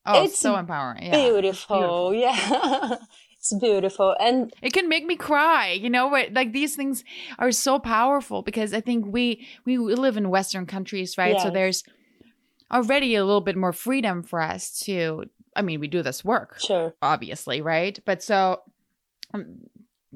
Oh, 0.05 0.23
it's 0.23 0.39
so 0.39 0.55
empowering. 0.55 1.03
Yeah. 1.03 1.29
Beautiful. 1.29 2.11
beautiful. 2.11 2.13
Yeah. 2.13 2.95
it's 3.37 3.53
beautiful. 3.53 4.15
And 4.19 4.53
it 4.61 4.73
can 4.73 4.89
make 4.89 5.05
me 5.05 5.15
cry, 5.15 5.71
you 5.71 5.89
know, 5.89 6.07
like 6.07 6.51
these 6.51 6.75
things 6.75 7.03
are 7.39 7.51
so 7.51 7.79
powerful 7.79 8.41
because 8.41 8.73
I 8.73 8.81
think 8.81 9.05
we 9.07 9.47
we 9.65 9.77
live 9.77 10.17
in 10.17 10.29
western 10.29 10.65
countries, 10.65 11.17
right? 11.17 11.33
Yes. 11.33 11.43
So 11.43 11.49
there's 11.51 11.83
already 12.71 13.15
a 13.15 13.23
little 13.23 13.41
bit 13.41 13.55
more 13.55 13.73
freedom 13.73 14.23
for 14.23 14.41
us 14.41 14.79
to 14.81 15.25
I 15.55 15.61
mean, 15.61 15.79
we 15.79 15.87
do 15.87 16.01
this 16.01 16.25
work. 16.25 16.59
Sure. 16.59 16.95
Obviously, 17.01 17.61
right? 17.61 17.97
But 18.05 18.23
so 18.23 18.61
um, 19.33 19.59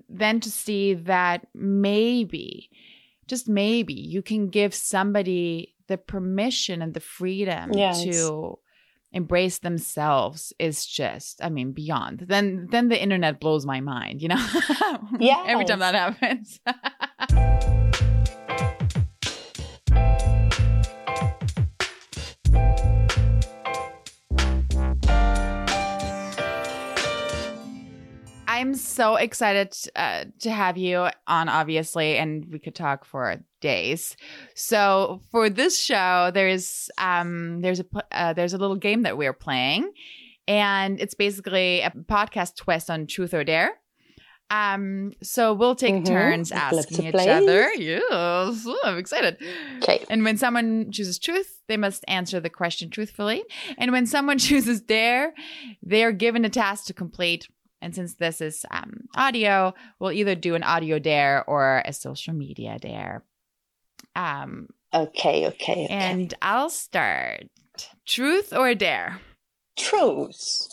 then 0.10 0.40
to 0.42 0.52
see 0.52 0.94
that 0.96 1.48
maybe 1.54 2.70
just 3.28 3.48
maybe 3.48 3.94
you 3.94 4.22
can 4.22 4.48
give 4.50 4.74
somebody 4.74 5.76
the 5.88 5.98
permission 5.98 6.82
and 6.82 6.94
the 6.94 7.00
freedom 7.00 7.72
yes. 7.74 8.04
to 8.04 8.58
embrace 9.12 9.60
themselves 9.60 10.54
is 10.60 10.86
just 10.86 11.44
i 11.44 11.50
mean 11.50 11.72
beyond. 11.72 12.26
Then 12.28 12.68
then 12.72 12.90
the 12.90 13.02
internet 13.02 13.40
blows 13.40 13.66
my 13.66 13.82
mind 13.82 14.22
you 14.22 14.30
know? 14.30 14.48
Yeah 15.20 15.44
every 15.48 15.66
time 15.66 15.80
that 15.80 15.96
happens 15.96 16.60
I'm 28.58 28.74
so 28.74 29.18
excited 29.18 29.76
uh, 29.96 30.26
to 30.40 30.50
have 30.50 30.80
you 30.80 31.10
on, 31.28 31.48
obviously, 31.48 32.18
and 32.18 32.44
we 32.52 32.58
could 32.58 32.74
talk 32.74 33.06
for 33.06 33.38
days. 33.62 34.18
So 34.56 35.22
for 35.30 35.48
this 35.48 35.80
show, 35.80 36.32
there's 36.34 36.90
um, 36.98 37.62
there's 37.62 37.82
a 37.82 37.86
uh, 38.12 38.34
there's 38.34 38.54
a 38.54 38.58
little 38.58 38.76
game 38.76 39.04
that 39.04 39.16
we're 39.16 39.32
playing, 39.32 39.92
and 40.48 41.00
it's 41.00 41.14
basically 41.14 41.82
a 41.82 41.92
podcast 41.92 42.56
twist 42.56 42.90
on 42.90 43.06
Truth 43.06 43.36
or 43.36 43.44
Dare. 43.44 43.76
Um, 44.50 45.14
so 45.22 45.54
we'll 45.54 45.76
take 45.76 45.94
mm-hmm. 45.94 46.06
turns 46.06 46.52
asking 46.52 47.06
each 47.06 47.12
play. 47.12 47.30
other. 47.30 47.72
Yes, 47.74 48.02
oh, 48.10 48.82
I'm 48.86 48.98
excited. 48.98 49.38
Okay. 49.84 50.04
And 50.10 50.24
when 50.24 50.38
someone 50.38 50.92
chooses 50.92 51.20
truth, 51.20 51.62
they 51.68 51.78
must 51.78 52.04
answer 52.08 52.40
the 52.40 52.50
question 52.50 52.90
truthfully. 52.90 53.44
And 53.78 53.92
when 53.92 54.08
someone 54.08 54.38
chooses 54.40 54.82
dare, 54.82 55.34
they 55.84 56.04
are 56.04 56.12
given 56.12 56.44
a 56.44 56.50
task 56.50 56.86
to 56.86 56.94
complete. 56.94 57.48
And 57.82 57.94
since 57.94 58.16
this 58.16 58.42
is 58.42 58.66
um, 58.72 59.08
audio, 59.16 59.74
we'll 60.00 60.12
either 60.12 60.36
do 60.36 60.56
an 60.56 60.64
audio 60.64 61.00
dare 61.00 61.44
or 61.48 61.84
a 61.86 61.94
social 61.94 62.34
media 62.34 62.78
dare. 62.80 63.24
Um, 64.16 64.70
okay, 64.94 65.48
okay, 65.48 65.86
okay. 65.86 65.88
And 65.90 66.34
I'll 66.42 66.70
start. 66.70 67.46
Truth 68.06 68.54
or 68.54 68.74
dare? 68.74 69.22
Truth. 69.78 70.70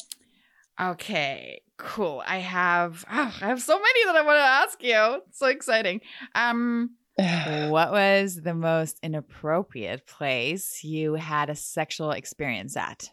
Okay, 0.80 1.60
cool. 1.76 2.22
I 2.26 2.38
have 2.38 3.04
oh, 3.10 3.34
I 3.40 3.46
have 3.46 3.62
so 3.62 3.78
many 3.78 4.04
that 4.06 4.16
I 4.16 4.22
want 4.22 4.36
to 4.38 4.42
ask 4.42 4.82
you. 4.82 5.22
It's 5.28 5.38
so 5.38 5.46
exciting. 5.46 6.00
Um 6.34 6.90
what 7.16 7.92
was 7.92 8.40
the 8.42 8.54
most 8.54 8.98
inappropriate 9.02 10.06
place 10.06 10.82
you 10.82 11.14
had 11.14 11.48
a 11.50 11.54
sexual 11.54 12.10
experience 12.10 12.76
at? 12.76 13.10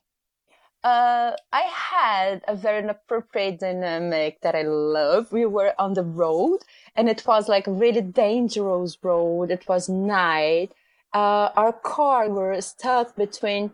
Uh, 0.84 1.34
I 1.54 1.62
had 1.62 2.41
a 2.48 2.56
very 2.56 2.80
inappropriate 2.80 3.60
dynamic 3.60 4.41
that 4.41 4.56
I 4.56 4.63
love. 4.63 5.32
We 5.32 5.46
were 5.46 5.76
on 5.78 5.94
the 5.94 6.04
road 6.04 6.60
and 6.96 7.08
it 7.08 7.26
was 7.28 7.48
like 7.48 7.67
a 7.67 7.72
really 7.72 8.02
dangerous 8.02 8.98
road. 9.04 9.52
It 9.52 9.67
was 9.67 9.88
night. 9.88 10.72
Uh, 11.13 11.50
our 11.56 11.74
car 11.74 12.30
were 12.30 12.60
stuck 12.62 13.15
between 13.15 13.72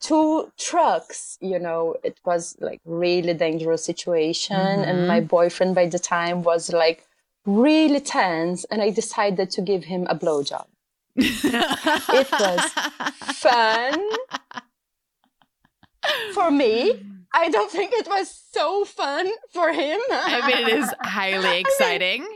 two 0.00 0.50
trucks, 0.58 1.38
you 1.40 1.58
know, 1.58 1.96
it 2.02 2.18
was 2.24 2.56
like 2.60 2.80
really 2.86 3.34
dangerous 3.34 3.84
situation. 3.84 4.56
Mm-hmm. 4.56 4.88
And 4.88 5.08
my 5.08 5.20
boyfriend 5.20 5.74
by 5.74 5.86
the 5.86 5.98
time 5.98 6.42
was 6.42 6.72
like 6.72 7.04
really 7.44 8.00
tense 8.00 8.64
and 8.64 8.80
I 8.80 8.88
decided 8.88 9.50
to 9.50 9.60
give 9.60 9.84
him 9.84 10.06
a 10.08 10.14
blowjob. 10.14 10.66
it 11.14 12.30
was 12.32 12.70
fun 13.36 14.00
for 16.34 16.50
me. 16.50 17.06
I 17.34 17.48
don't 17.48 17.70
think 17.70 17.92
it 17.94 18.06
was 18.06 18.44
so 18.52 18.84
fun 18.84 19.30
for 19.52 19.72
him. 19.72 19.98
I 20.10 20.46
mean, 20.46 20.66
it 20.66 20.78
is 20.80 20.92
highly 21.02 21.60
exciting. 21.60 22.26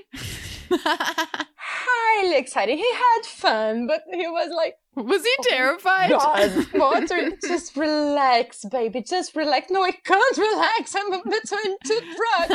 I 0.71 1.45
highly 1.57 2.37
exciting. 2.39 2.79
He 2.79 2.93
had 2.93 3.27
fun, 3.27 3.87
but 3.87 4.03
he 4.13 4.27
was 4.27 4.51
like, 4.55 4.77
was 4.97 5.23
he 5.23 5.37
oh 5.39 5.45
terrified? 5.49 6.11
God, 6.11 6.67
water, 6.75 7.31
just 7.47 7.77
relax, 7.77 8.65
baby. 8.65 9.03
Just 9.03 9.37
relax. 9.37 9.71
No, 9.71 9.85
I 9.85 9.93
can't 9.93 10.39
relax. 10.39 10.97
I'm 10.97 11.11
between 11.11 11.77
two 11.85 12.01
drugs. 12.01 12.51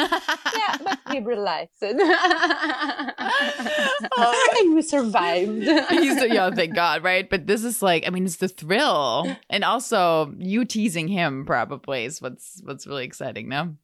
yeah, 0.55 0.77
but 0.83 0.99
he 1.11 1.19
relaxed. 1.19 1.83
oh. 4.17 4.57
and 4.59 4.75
we 4.75 4.81
survived. 4.81 5.61
He's, 5.91 6.23
yeah, 6.25 6.49
thank 6.49 6.73
God, 6.73 7.03
right? 7.03 7.29
But 7.29 7.45
this 7.45 7.63
is 7.63 7.83
like, 7.83 8.07
I 8.07 8.09
mean, 8.09 8.25
it's 8.25 8.37
the 8.37 8.47
thrill. 8.47 9.37
And 9.49 9.63
also 9.63 10.33
you 10.39 10.65
teasing 10.65 11.07
him 11.07 11.45
probably 11.45 12.05
is 12.05 12.21
what's 12.21 12.59
what's 12.63 12.87
really 12.87 13.05
exciting, 13.05 13.49
no? 13.49 13.75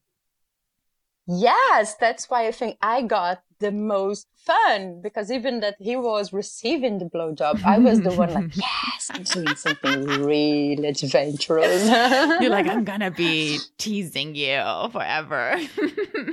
Yes, 1.27 1.95
that's 1.95 2.29
why 2.29 2.47
I 2.47 2.51
think 2.51 2.77
I 2.81 3.01
got 3.01 3.43
the 3.59 3.71
most 3.71 4.27
fun 4.47 5.01
because 5.01 5.29
even 5.29 5.59
that 5.59 5.75
he 5.79 5.95
was 5.95 6.31
receiving 6.31 6.99
the 6.99 7.05
blowjob, 7.05 7.63
I 7.65 7.77
was 7.79 8.01
the 8.01 8.13
one 8.13 8.33
like, 8.33 8.55
yes, 8.67 9.11
I'm 9.13 9.23
doing 9.23 9.55
something 9.55 10.05
really 10.31 10.87
adventurous. 10.87 11.85
You're 12.41 12.49
like, 12.49 12.67
I'm 12.67 12.83
gonna 12.91 13.11
be 13.11 13.59
teasing 13.77 14.35
you 14.35 14.61
forever. 14.91 15.59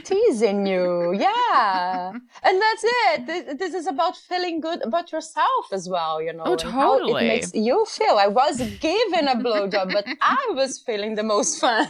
teasing 0.04 0.66
you, 0.66 1.12
yeah. 1.14 2.12
And 2.42 2.62
that's 2.62 2.84
it. 2.84 3.26
This, 3.26 3.42
this, 3.58 3.74
is 3.74 3.86
about 3.88 4.16
feeling 4.16 4.60
good 4.60 4.80
about 4.82 5.10
yourself 5.10 5.72
as 5.72 5.88
well, 5.88 6.22
you 6.22 6.32
know. 6.32 6.44
Oh, 6.46 6.56
totally. 6.56 7.24
it 7.24 7.28
makes 7.28 7.54
you 7.54 7.84
feel. 7.86 8.16
I 8.26 8.28
was 8.28 8.58
given 8.78 9.26
a 9.26 9.36
blowjob, 9.36 9.92
but 9.92 10.06
I 10.20 10.52
was 10.54 10.78
feeling 10.78 11.16
the 11.16 11.24
most 11.24 11.60
fun. 11.60 11.86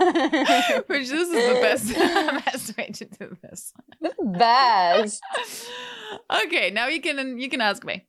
Which 0.86 1.08
this 1.10 1.28
is 1.28 1.30
the 1.30 1.58
best, 1.60 1.94
best 2.46 2.76
way 2.78 2.88
to 2.94 3.04
do 3.04 3.36
this. 3.42 3.74
The 4.04 4.12
best. 4.36 5.22
okay, 6.44 6.68
now 6.70 6.88
you 6.88 7.00
can 7.00 7.40
you 7.40 7.48
can 7.48 7.62
ask 7.64 7.84
me. 7.84 8.04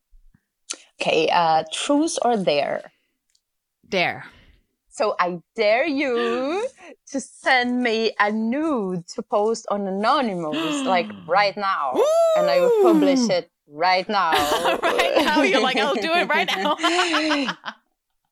Okay, 1.00 1.30
uh, 1.32 1.64
truth 1.72 2.20
or 2.22 2.36
dare? 2.36 2.92
Dare. 3.88 4.26
So 4.90 5.16
I 5.20 5.40
dare 5.56 5.88
you 5.88 6.68
to 7.12 7.20
send 7.20 7.84
me 7.84 8.12
a 8.20 8.32
nude 8.32 9.08
to 9.16 9.22
post 9.22 9.68
on 9.72 9.88
Anonymous, 9.88 10.84
like 10.96 11.10
right 11.28 11.56
now, 11.56 11.94
and 12.38 12.50
I 12.50 12.60
will 12.60 12.76
publish 12.84 13.30
it 13.30 13.52
right 13.68 14.08
now. 14.08 14.32
right 14.84 15.16
now, 15.24 15.44
you're 15.44 15.62
like, 15.62 15.78
I'll 15.78 15.96
do 15.96 16.12
it 16.14 16.28
right 16.28 16.50
now. 16.56 16.76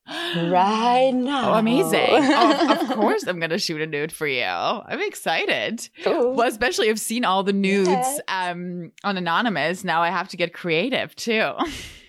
right 0.08 1.12
now. 1.14 1.54
Oh, 1.54 1.54
amazing. 1.56 2.10
Oh, 2.12 2.72
of 2.72 2.90
course, 2.96 3.26
I'm 3.26 3.40
going 3.40 3.52
to 3.52 3.60
shoot 3.60 3.82
a 3.82 3.86
nude 3.86 4.12
for 4.12 4.28
you. 4.28 4.44
I'm 4.44 5.02
excited. 5.02 5.88
Cool. 6.04 6.34
Well, 6.34 6.48
especially 6.48 6.90
I've 6.90 7.00
seen 7.00 7.26
all 7.26 7.44
the 7.44 7.54
nudes 7.54 7.90
yes. 7.90 8.20
um, 8.28 8.92
on 9.04 9.18
Anonymous. 9.18 9.84
Now 9.84 10.02
I 10.02 10.10
have 10.10 10.30
to 10.30 10.38
get 10.38 10.54
creative 10.54 11.16
too. 11.16 11.52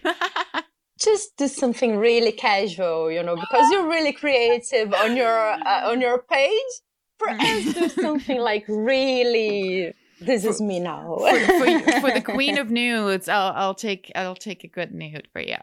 Just 0.98 1.36
do 1.36 1.48
something 1.48 1.96
really 1.96 2.32
casual, 2.32 3.10
you 3.10 3.22
know, 3.22 3.36
because 3.36 3.70
you're 3.70 3.88
really 3.88 4.12
creative 4.12 4.94
on 4.94 5.16
your 5.16 5.38
uh, 5.38 5.90
on 5.90 6.00
your 6.00 6.22
page. 6.22 6.72
For 7.18 7.28
us, 7.28 7.74
do 7.74 7.88
something 8.00 8.40
like 8.40 8.64
really 8.68 9.92
this 10.24 10.44
is 10.44 10.60
me 10.60 10.80
now. 10.80 11.16
for, 11.18 11.38
for, 11.38 12.00
for, 12.00 12.10
the 12.10 12.22
queen 12.24 12.58
of 12.58 12.70
nudes, 12.70 13.28
I'll 13.28 13.52
I'll 13.54 13.74
take 13.74 14.10
I'll 14.14 14.34
take 14.34 14.64
a 14.64 14.68
good 14.68 14.92
nude 14.94 15.28
for 15.32 15.40
you. 15.40 15.56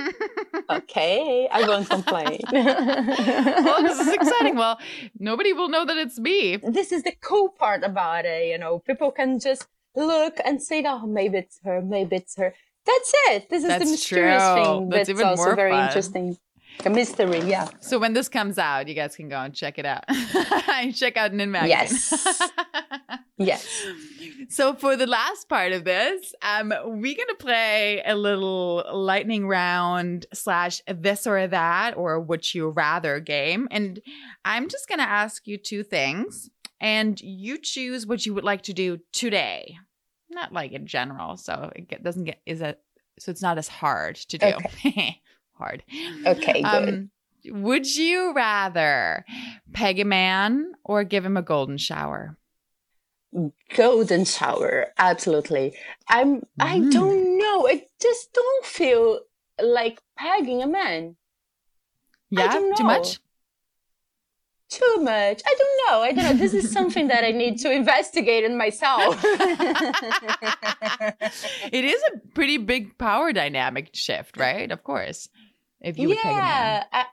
okay, 0.70 1.48
I 1.50 1.66
won't 1.66 1.88
complain. 1.88 2.40
well, 2.52 3.82
this 3.82 4.00
is 4.00 4.08
exciting. 4.08 4.56
Well, 4.56 4.78
nobody 5.18 5.52
will 5.52 5.68
know 5.68 5.84
that 5.84 5.96
it's 5.96 6.18
me. 6.18 6.56
This 6.56 6.92
is 6.92 7.02
the 7.02 7.12
cool 7.20 7.48
part 7.50 7.82
about 7.84 8.24
it. 8.24 8.48
You 8.48 8.58
know, 8.58 8.80
people 8.80 9.10
can 9.10 9.38
just 9.38 9.66
look 9.94 10.38
and 10.44 10.62
say, 10.62 10.84
"Oh, 10.86 11.06
maybe 11.06 11.38
it's 11.38 11.60
her. 11.64 11.80
Maybe 11.82 12.16
it's 12.16 12.36
her." 12.36 12.54
That's 12.86 13.12
it. 13.28 13.50
This 13.50 13.62
is 13.62 13.68
that's 13.68 13.84
the 13.84 13.90
mysterious 13.90 14.42
true. 14.42 14.64
thing. 14.64 14.88
That's, 14.88 15.08
that's 15.08 15.20
also 15.20 15.44
more 15.44 15.56
very 15.56 15.72
fun. 15.72 15.86
interesting. 15.86 16.38
A 16.86 16.90
mystery, 16.90 17.40
yeah. 17.40 17.68
So 17.80 17.98
when 17.98 18.14
this 18.14 18.28
comes 18.28 18.56
out, 18.56 18.88
you 18.88 18.94
guys 18.94 19.14
can 19.14 19.28
go 19.28 19.38
and 19.38 19.54
check 19.54 19.78
it 19.78 19.84
out. 19.84 20.04
check 20.94 21.16
out 21.18 21.34
Nin 21.34 21.50
Magazine. 21.50 21.70
Yes. 21.78 22.50
yes. 23.38 23.86
So 24.48 24.74
for 24.74 24.96
the 24.96 25.06
last 25.06 25.48
part 25.48 25.72
of 25.72 25.84
this, 25.84 26.34
um, 26.40 26.72
we're 26.84 27.16
gonna 27.16 27.34
play 27.38 28.02
a 28.04 28.16
little 28.16 28.84
lightning 28.92 29.46
round 29.46 30.24
slash 30.32 30.80
this 30.86 31.26
or 31.26 31.46
that 31.46 31.96
or 31.98 32.18
would 32.18 32.54
you 32.54 32.70
rather 32.70 33.20
game, 33.20 33.68
and 33.70 34.00
I'm 34.44 34.68
just 34.68 34.88
gonna 34.88 35.02
ask 35.02 35.46
you 35.46 35.58
two 35.58 35.82
things, 35.82 36.48
and 36.80 37.20
you 37.20 37.58
choose 37.58 38.06
what 38.06 38.24
you 38.24 38.32
would 38.32 38.44
like 38.44 38.62
to 38.62 38.72
do 38.72 39.00
today, 39.12 39.76
not 40.30 40.52
like 40.52 40.72
in 40.72 40.86
general, 40.86 41.36
so 41.36 41.70
it 41.76 42.02
doesn't 42.02 42.24
get 42.24 42.40
is 42.46 42.62
it 42.62 42.80
so 43.18 43.30
it's 43.30 43.42
not 43.42 43.58
as 43.58 43.68
hard 43.68 44.16
to 44.16 44.38
do. 44.38 44.46
Okay. 44.46 45.20
hard. 45.60 45.84
Okay, 46.26 46.62
good. 46.62 46.88
Um, 46.88 47.10
would 47.46 47.96
you 47.96 48.32
rather 48.34 49.24
peg 49.72 49.98
a 50.00 50.04
man 50.04 50.72
or 50.84 51.04
give 51.04 51.24
him 51.24 51.36
a 51.36 51.42
golden 51.42 51.78
shower? 51.78 52.36
Golden 53.76 54.24
shower, 54.24 54.88
absolutely. 54.98 55.76
I'm. 56.08 56.40
Mm. 56.40 56.42
I 56.58 56.80
don't 56.80 57.38
know. 57.38 57.68
I 57.68 57.86
just 58.00 58.32
don't 58.32 58.66
feel 58.66 59.20
like 59.62 60.00
pegging 60.18 60.62
a 60.62 60.66
man. 60.66 61.14
Yeah, 62.30 62.52
too 62.52 62.84
much. 62.84 63.20
Too 64.68 64.96
much. 64.98 65.42
I 65.44 65.56
don't 65.58 65.80
know. 65.86 66.00
I 66.00 66.12
don't 66.12 66.24
know. 66.24 66.34
This 66.34 66.54
is 66.54 66.70
something 66.72 67.08
that 67.08 67.24
I 67.24 67.32
need 67.32 67.58
to 67.60 67.72
investigate 67.72 68.44
in 68.44 68.56
myself. 68.56 69.20
it 71.72 71.84
is 71.84 72.00
a 72.14 72.18
pretty 72.34 72.56
big 72.56 72.96
power 72.96 73.32
dynamic 73.32 73.90
shift, 73.94 74.36
right? 74.36 74.70
Of 74.70 74.84
course 74.84 75.28
if 75.80 75.98
you 75.98 76.08
would 76.08 76.18
yeah. 76.22 76.84
I, 76.92 77.04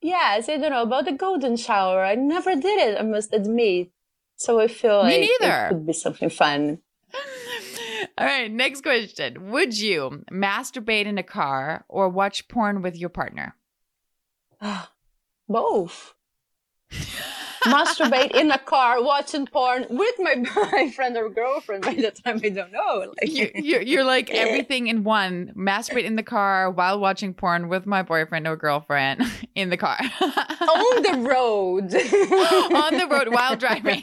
yes, 0.00 0.48
I 0.48 0.56
don't 0.58 0.70
know 0.70 0.82
about 0.82 1.04
the 1.04 1.12
golden 1.12 1.56
shower. 1.56 2.04
I 2.04 2.14
never 2.14 2.54
did 2.54 2.80
it. 2.80 2.98
I 2.98 3.02
must 3.02 3.32
admit. 3.32 3.90
So 4.36 4.60
I 4.60 4.68
feel 4.68 5.04
Me 5.04 5.20
like 5.20 5.30
neither. 5.40 5.66
it 5.66 5.68
could 5.70 5.86
be 5.86 5.92
something 5.92 6.30
fun. 6.30 6.78
All 8.18 8.26
right, 8.26 8.50
next 8.50 8.82
question. 8.82 9.50
Would 9.50 9.78
you 9.78 10.24
masturbate 10.30 11.06
in 11.06 11.18
a 11.18 11.22
car 11.22 11.84
or 11.88 12.08
watch 12.08 12.48
porn 12.48 12.82
with 12.82 12.96
your 12.96 13.08
partner? 13.08 13.56
Both 15.48 16.14
masturbate 17.66 18.34
in 18.34 18.50
a 18.50 18.58
car 18.58 19.02
watching 19.02 19.46
porn 19.46 19.86
with 19.90 20.14
my 20.18 20.36
boyfriend 20.70 21.16
or 21.16 21.28
girlfriend 21.30 21.84
by 21.84 21.94
the 21.94 22.10
time 22.10 22.40
I 22.44 22.48
don't 22.50 22.72
know. 22.72 23.12
Like 23.20 23.30
you, 23.32 23.50
you're, 23.54 23.82
you're 23.82 24.04
like 24.04 24.30
everything 24.30 24.86
in 24.86 25.04
one. 25.04 25.52
Masturbate 25.56 26.04
in 26.04 26.16
the 26.16 26.22
car 26.22 26.70
while 26.70 26.98
watching 26.98 27.34
porn 27.34 27.68
with 27.68 27.86
my 27.86 28.02
boyfriend 28.02 28.46
or 28.46 28.56
girlfriend 28.56 29.22
in 29.54 29.70
the 29.70 29.76
car. 29.76 29.98
On 30.00 31.02
the 31.02 31.18
road. 31.28 31.94
On 31.94 32.94
the 32.96 33.06
road 33.10 33.28
while 33.32 33.56
driving. 33.56 34.02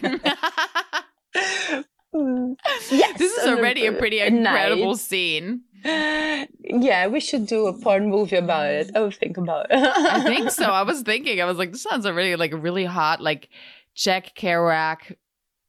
yes. 2.91 3.17
This 3.17 3.37
is 3.37 3.47
already 3.47 3.85
a 3.85 3.93
pretty 3.93 4.19
incredible 4.19 4.91
night. 4.91 4.99
scene. 4.99 5.61
Yeah, 5.85 7.07
we 7.07 7.19
should 7.19 7.45
do 7.45 7.67
a 7.67 7.73
porn 7.73 8.09
movie 8.09 8.37
about 8.37 8.67
it. 8.67 8.91
I 8.95 9.01
would 9.01 9.15
think 9.15 9.37
about 9.37 9.67
it. 9.69 9.77
I 9.77 10.23
think 10.23 10.51
so. 10.51 10.65
I 10.65 10.83
was 10.83 11.01
thinking, 11.01 11.41
I 11.41 11.45
was 11.45 11.57
like, 11.57 11.71
this 11.71 11.83
sounds 11.83 12.05
already 12.05 12.35
like 12.35 12.53
really 12.53 12.85
hot, 12.85 13.21
like 13.21 13.49
Jack 13.95 14.35
Kerouac 14.35 15.15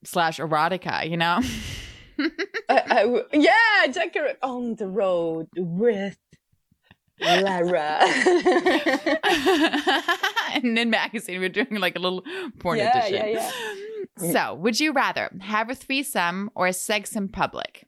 slash 0.04 0.38
erotica, 0.38 1.08
you 1.08 1.16
know? 1.16 1.40
I, 2.68 2.82
I, 2.88 3.22
yeah, 3.32 3.92
Jack 3.92 4.14
Kerouac 4.14 4.36
on 4.42 4.76
the 4.76 4.86
road 4.88 5.48
with 5.56 6.16
Lara. 7.20 7.98
and 10.54 10.78
in 10.78 10.90
magazine, 10.90 11.40
we're 11.40 11.48
doing 11.48 11.80
like 11.80 11.96
a 11.96 12.00
little 12.00 12.22
porn 12.58 12.78
yeah, 12.78 12.98
edition. 12.98 13.28
Yeah, 13.32 13.50
yeah. 14.20 14.32
So, 14.32 14.54
would 14.54 14.78
you 14.78 14.92
rather 14.92 15.30
have 15.40 15.70
a 15.70 15.74
threesome 15.74 16.50
or 16.54 16.68
a 16.68 16.72
sex 16.72 17.16
in 17.16 17.28
public? 17.28 17.84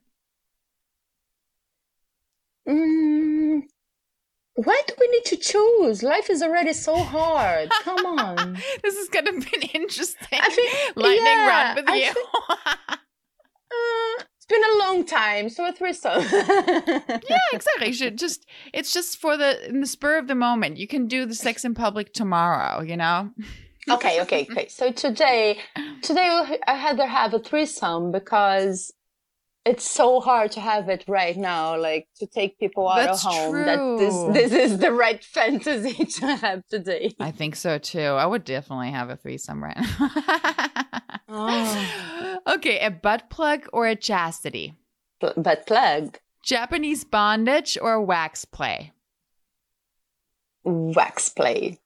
Mm, 2.67 3.61
why 4.57 4.81
do 4.87 4.93
we 4.99 5.07
need 5.09 5.25
to 5.25 5.37
choose? 5.37 6.01
Life 6.01 6.29
is 6.31 6.41
already 6.41 6.73
so 6.73 6.95
hard. 6.95 7.69
Come 7.83 8.05
on. 8.05 8.57
this 8.83 8.95
is 8.95 9.07
gonna 9.09 9.33
be 9.33 9.47
an 9.53 9.69
interesting 9.73 10.39
think, 10.41 10.95
lightning 10.95 11.23
yeah, 11.23 11.47
run 11.47 11.75
with 11.75 11.95
you. 11.95 12.13
Think, 12.13 12.27
uh, 12.89 12.97
it's 14.35 14.45
been 14.49 14.63
a 14.63 14.77
long 14.79 15.05
time, 15.05 15.49
so 15.49 15.67
a 15.67 15.71
threesome. 15.71 16.23
yeah, 16.31 17.39
exactly. 17.53 17.87
You 17.87 17.93
should 17.93 18.17
just 18.17 18.47
it's 18.73 18.91
just 18.91 19.19
for 19.19 19.37
the 19.37 19.69
in 19.69 19.79
the 19.79 19.87
spur 19.87 20.17
of 20.17 20.27
the 20.27 20.35
moment. 20.35 20.77
You 20.77 20.87
can 20.87 21.07
do 21.07 21.27
the 21.27 21.35
sex 21.35 21.63
in 21.63 21.75
public 21.75 22.11
tomorrow, 22.11 22.81
you 22.81 22.97
know? 22.97 23.29
okay, 23.91 24.21
okay, 24.21 24.47
okay. 24.49 24.67
So 24.69 24.91
today 24.91 25.59
today 26.01 26.57
I 26.65 26.73
had 26.73 26.97
to 26.97 27.05
have 27.05 27.35
a 27.35 27.39
threesome 27.39 28.11
because 28.11 28.91
it's 29.67 29.89
so 29.89 30.19
hard 30.19 30.51
to 30.53 30.59
have 30.59 30.89
it 30.89 31.03
right 31.07 31.37
now, 31.37 31.77
like 31.77 32.07
to 32.19 32.25
take 32.27 32.57
people 32.59 32.87
out 32.89 33.05
That's 33.05 33.25
of 33.25 33.31
home. 33.31 33.51
True. 33.53 33.65
That 33.65 33.97
this 33.99 34.51
this 34.51 34.71
is 34.71 34.77
the 34.79 34.91
right 34.91 35.23
fantasy 35.37 36.05
to 36.05 36.35
have 36.37 36.65
today. 36.67 37.13
I 37.19 37.31
think 37.31 37.55
so 37.55 37.77
too. 37.77 37.99
I 37.99 38.25
would 38.25 38.43
definitely 38.45 38.91
have 38.91 39.09
a 39.09 39.15
threesome 39.17 39.63
right 39.63 39.77
now. 39.77 40.09
oh. 41.29 42.39
Okay, 42.47 42.79
a 42.79 42.89
butt 42.89 43.29
plug 43.29 43.67
or 43.73 43.87
a 43.87 43.95
chastity? 43.95 44.73
B- 45.19 45.27
butt 45.35 45.67
plug. 45.67 46.17
Japanese 46.45 47.03
bondage 47.03 47.77
or 47.81 48.01
wax 48.01 48.45
play? 48.45 48.93
Wax 50.63 51.29
play. 51.29 51.79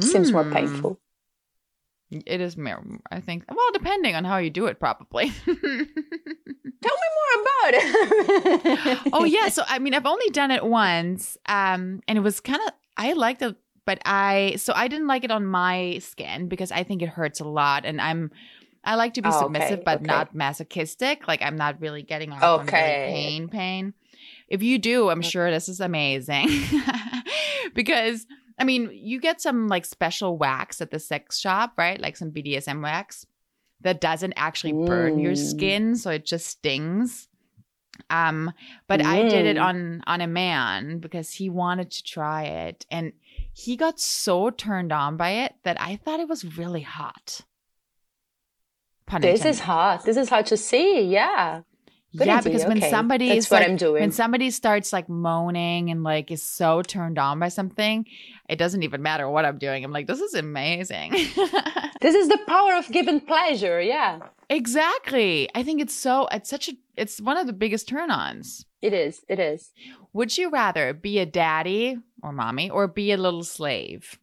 Seems 0.00 0.30
more 0.32 0.44
Mm. 0.44 0.52
painful. 0.52 1.00
It 2.26 2.40
is 2.42 2.56
I 3.10 3.20
think. 3.20 3.44
Well, 3.48 3.72
depending 3.72 4.14
on 4.14 4.24
how 4.24 4.36
you 4.36 4.50
do 4.50 4.66
it, 4.66 4.78
probably. 4.78 5.30
Tell 5.46 5.54
me 5.54 7.08
more 7.16 7.42
about 7.42 7.74
it. 7.74 8.98
oh 9.12 9.24
yeah, 9.24 9.48
so 9.50 9.62
I 9.66 9.78
mean, 9.78 9.94
I've 9.94 10.06
only 10.06 10.28
done 10.30 10.50
it 10.50 10.64
once, 10.64 11.38
um, 11.46 12.00
and 12.06 12.18
it 12.18 12.20
was 12.20 12.40
kind 12.40 12.60
of 12.66 12.72
I 12.96 13.14
liked 13.14 13.40
it, 13.42 13.56
but 13.86 14.00
I 14.04 14.54
so 14.58 14.72
I 14.76 14.88
didn't 14.88 15.06
like 15.06 15.24
it 15.24 15.30
on 15.30 15.46
my 15.46 15.98
skin 16.00 16.48
because 16.48 16.70
I 16.70 16.82
think 16.82 17.00
it 17.02 17.08
hurts 17.08 17.40
a 17.40 17.44
lot, 17.44 17.84
and 17.86 18.00
I'm 18.00 18.30
I 18.84 18.96
like 18.96 19.14
to 19.14 19.22
be 19.22 19.30
Oh, 19.32 19.42
submissive, 19.44 19.78
okay, 19.78 19.82
but 19.84 19.96
okay. 19.98 20.06
not 20.06 20.34
masochistic. 20.34 21.26
Like 21.28 21.40
I'm 21.40 21.56
not 21.56 21.80
really 21.80 22.02
getting 22.02 22.32
off 22.32 22.42
on 22.42 22.66
really 22.66 22.68
Okay. 22.68 23.04
pain, 23.06 23.48
pain. 23.48 23.94
If 24.48 24.62
you 24.62 24.78
do, 24.78 25.08
I'm 25.08 25.22
sure 25.22 25.50
this 25.50 25.68
is 25.68 25.80
amazing 25.80 26.48
because. 27.74 28.26
I 28.58 28.64
mean, 28.64 28.90
you 28.92 29.20
get 29.20 29.40
some 29.40 29.68
like 29.68 29.84
special 29.84 30.36
wax 30.36 30.80
at 30.80 30.90
the 30.90 30.98
sex 30.98 31.38
shop, 31.38 31.72
right? 31.76 32.00
Like 32.00 32.16
some 32.16 32.30
BDSM 32.30 32.82
wax 32.82 33.26
that 33.80 34.00
doesn't 34.00 34.34
actually 34.36 34.72
burn 34.72 35.18
your 35.18 35.32
Mm. 35.32 35.50
skin, 35.50 35.96
so 35.96 36.10
it 36.10 36.24
just 36.24 36.46
stings. 36.46 37.28
Um, 38.08 38.52
but 38.88 39.04
I 39.04 39.28
did 39.28 39.44
it 39.46 39.56
Mm. 39.56 39.62
on 39.64 40.02
on 40.06 40.20
a 40.20 40.26
man 40.26 40.98
because 40.98 41.32
he 41.34 41.50
wanted 41.50 41.90
to 41.90 42.02
try 42.02 42.44
it, 42.44 42.86
and 42.90 43.12
he 43.52 43.76
got 43.76 44.00
so 44.00 44.50
turned 44.50 44.92
on 44.92 45.16
by 45.16 45.30
it 45.30 45.54
that 45.64 45.80
I 45.80 45.96
thought 45.96 46.20
it 46.20 46.28
was 46.28 46.56
really 46.56 46.82
hot. 46.82 47.40
Pun 49.06 49.20
this 49.20 49.40
is 49.40 49.44
intended. 49.46 49.64
hot. 49.64 50.04
This 50.04 50.16
is 50.16 50.28
hard 50.28 50.46
to 50.46 50.56
see. 50.56 51.02
Yeah. 51.02 51.62
Good 52.16 52.26
yeah, 52.26 52.40
because 52.42 52.64
when 52.66 52.76
Okay, 52.78 52.90
somebody 52.90 53.28
that's 53.28 53.46
is 53.46 53.50
what 53.50 53.62
like, 53.62 53.70
I'm 53.70 53.76
doing. 53.76 54.00
when 54.02 54.12
somebody 54.12 54.50
starts 54.50 54.92
like 54.92 55.08
moaning 55.08 55.90
and 55.90 56.02
like 56.02 56.30
is 56.30 56.42
so 56.42 56.82
turned 56.82 57.18
on 57.18 57.38
by 57.38 57.48
something, 57.48 58.04
it 58.50 58.56
doesn't 58.56 58.82
even 58.82 59.00
matter 59.02 59.28
what 59.30 59.44
I'm 59.46 59.56
doing. 59.58 59.82
I'm 59.84 59.92
like, 59.92 60.06
this 60.06 60.20
is 60.20 60.34
amazing. 60.34 61.12
This 62.02 62.16
is 62.16 62.26
the 62.28 62.38
power 62.48 62.74
of 62.74 62.88
giving 62.90 63.20
pleasure. 63.20 63.80
Yeah, 63.80 64.18
exactly. 64.50 65.48
I 65.54 65.62
think 65.62 65.80
it's 65.80 65.94
so. 65.94 66.26
It's 66.32 66.50
such 66.50 66.68
a. 66.68 66.72
It's 66.96 67.20
one 67.20 67.36
of 67.36 67.46
the 67.46 67.52
biggest 67.52 67.86
turn-ons. 67.88 68.66
it 68.82 68.92
is. 68.92 69.22
It 69.28 69.38
is. 69.38 69.70
Would 70.12 70.36
you 70.36 70.50
rather 70.50 70.92
be 70.94 71.20
a 71.20 71.26
daddy 71.26 71.98
or 72.22 72.32
mommy 72.32 72.68
or 72.70 72.88
be 72.88 73.12
a 73.12 73.16
little 73.16 73.44
slave? 73.44 74.18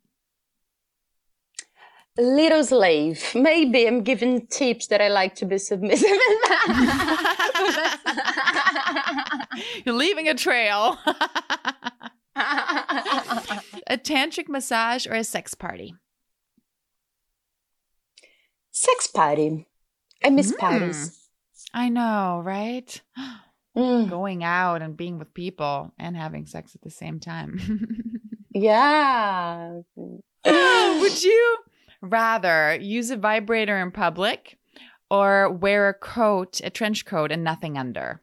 Little 2.17 2.65
slave. 2.65 3.23
Maybe 3.33 3.87
I'm 3.87 4.03
giving 4.03 4.45
tips 4.47 4.87
that 4.87 5.01
I 5.01 5.07
like 5.07 5.35
to 5.35 5.45
be 5.45 5.57
submissive. 5.57 6.09
You're 9.85 9.95
leaving 9.95 10.27
a 10.27 10.33
trail. 10.33 10.97
a 12.35 13.97
tantric 13.97 14.49
massage 14.49 15.07
or 15.07 15.13
a 15.13 15.23
sex 15.23 15.53
party? 15.53 15.95
Sex 18.71 19.07
party. 19.07 19.65
I 20.23 20.29
miss 20.29 20.51
Mm. 20.51 20.57
parties. 20.57 21.29
I 21.73 21.89
know, 21.89 22.41
right? 22.43 23.01
Mm, 23.77 24.09
Going 24.09 24.43
out 24.43 24.81
and 24.81 24.97
being 24.97 25.19
with 25.19 25.33
people 25.33 25.93
and 25.97 26.17
having 26.17 26.45
sex 26.47 26.75
at 26.75 26.81
the 26.81 26.89
same 26.89 27.19
time. 27.19 27.59
yeah. 28.53 29.79
Would 30.45 31.23
you 31.23 31.57
rather 32.01 32.75
use 32.79 33.09
a 33.09 33.17
vibrator 33.17 33.77
in 33.77 33.91
public 33.91 34.57
or 35.09 35.51
wear 35.51 35.89
a 35.89 35.93
coat, 35.93 36.61
a 36.63 36.69
trench 36.69 37.05
coat, 37.05 37.31
and 37.31 37.43
nothing 37.43 37.77
under? 37.77 38.21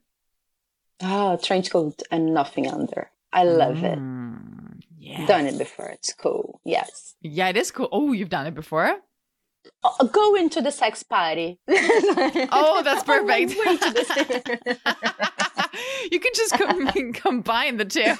Oh, 1.02 1.36
trench 1.42 1.70
coat 1.70 2.02
and 2.10 2.32
nothing 2.32 2.66
under. 2.70 3.10
I 3.32 3.44
love 3.44 3.82
it. 3.84 3.98
Mm, 3.98 4.80
Yeah. 4.98 5.26
Done 5.26 5.46
it 5.46 5.58
before. 5.58 5.88
It's 5.88 6.12
cool. 6.14 6.60
Yes. 6.64 7.14
Yeah, 7.20 7.48
it 7.48 7.56
is 7.56 7.70
cool. 7.70 7.88
Oh, 7.92 8.12
you've 8.12 8.30
done 8.30 8.46
it 8.46 8.54
before? 8.54 8.96
Oh, 9.85 10.07
go 10.07 10.35
into 10.35 10.61
the 10.61 10.70
sex 10.70 11.02
party. 11.02 11.59
Oh, 11.68 12.83
that's 12.83 13.02
perfect. 13.05 13.29
Wait 13.29 13.81
to 13.81 14.79
you 16.11 16.20
can 16.20 16.33
just 16.35 16.55
com- 16.55 17.12
combine 17.12 17.76
the 17.76 17.85
two. 17.85 18.14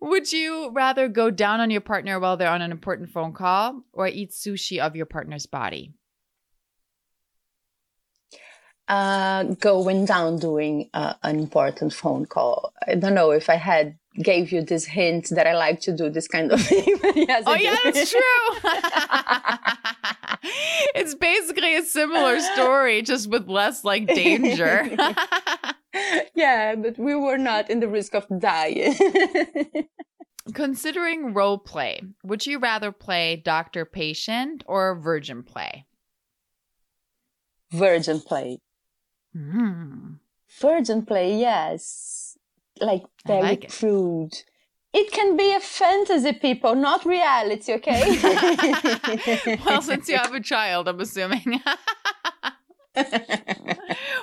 Would 0.00 0.32
you 0.32 0.70
rather 0.70 1.08
go 1.08 1.30
down 1.30 1.60
on 1.60 1.70
your 1.70 1.80
partner 1.80 2.18
while 2.18 2.36
they're 2.36 2.50
on 2.50 2.62
an 2.62 2.70
important 2.72 3.10
phone 3.10 3.32
call 3.32 3.82
or 3.92 4.08
eat 4.08 4.30
sushi 4.30 4.78
of 4.78 4.96
your 4.96 5.06
partner's 5.06 5.46
body? 5.46 5.92
uh, 8.88 9.44
going 9.44 10.06
down 10.06 10.38
doing 10.38 10.88
uh, 10.94 11.14
an 11.22 11.38
important 11.38 11.92
phone 11.92 12.24
call. 12.26 12.72
I 12.86 12.94
don't 12.94 13.14
know 13.14 13.30
if 13.30 13.50
I 13.50 13.56
had 13.56 13.98
gave 14.22 14.52
you 14.52 14.62
this 14.62 14.84
hint 14.84 15.28
that 15.30 15.46
I 15.46 15.54
like 15.54 15.80
to 15.82 15.92
do 15.92 16.10
this 16.10 16.28
kind 16.28 16.52
of 16.52 16.60
thing. 16.66 16.98
yes, 17.14 17.44
Oh 17.46 17.54
yeah, 17.54 17.76
that's 17.84 18.10
true. 18.10 18.20
it's 20.94 21.14
basically 21.14 21.76
a 21.76 21.82
similar 21.82 22.38
story, 22.40 23.02
just 23.02 23.30
with 23.30 23.48
less 23.48 23.84
like 23.84 24.06
danger. 24.06 24.88
yeah, 26.34 26.74
but 26.76 26.98
we 26.98 27.14
were 27.14 27.38
not 27.38 27.70
in 27.70 27.80
the 27.80 27.88
risk 27.88 28.14
of 28.14 28.26
dying. 28.38 28.94
Considering 30.54 31.34
role 31.34 31.58
play, 31.58 32.00
would 32.24 32.46
you 32.46 32.58
rather 32.58 32.92
play 32.92 33.36
doctor 33.36 33.84
patient 33.84 34.64
or 34.66 34.98
virgin 34.98 35.42
play? 35.42 35.86
Virgin 37.70 38.20
play. 38.20 38.58
Hmm. 39.34 40.14
Virgin 40.60 41.04
play, 41.04 41.38
yes. 41.38 42.17
Like 42.80 43.04
very 43.26 43.42
like 43.42 43.64
it. 43.64 43.72
crude. 43.72 44.42
It 44.92 45.12
can 45.12 45.36
be 45.36 45.52
a 45.54 45.60
fantasy, 45.60 46.32
people, 46.32 46.74
not 46.74 47.04
reality, 47.04 47.74
okay? 47.74 48.18
well, 49.66 49.82
since 49.82 50.08
you 50.08 50.16
have 50.16 50.32
a 50.32 50.40
child, 50.54 50.88
I'm 50.88 50.98
assuming. 51.00 51.60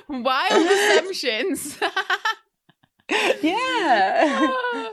Wild 0.09 0.67
assumptions. 0.67 1.77
yeah. 3.43 4.89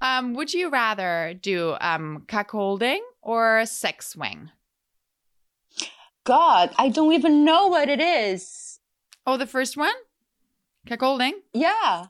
um, 0.00 0.34
would 0.34 0.54
you 0.54 0.70
rather 0.70 1.34
do 1.40 1.76
um 1.80 2.24
cuckolding 2.28 3.00
or 3.20 3.66
sex 3.66 4.10
swing? 4.10 4.50
God, 6.24 6.72
I 6.78 6.88
don't 6.88 7.12
even 7.12 7.44
know 7.44 7.66
what 7.66 7.88
it 7.88 8.00
is. 8.00 8.78
Oh, 9.26 9.36
the 9.36 9.46
first 9.46 9.76
one, 9.76 9.94
cuckolding. 10.86 11.32
Yeah. 11.52 12.06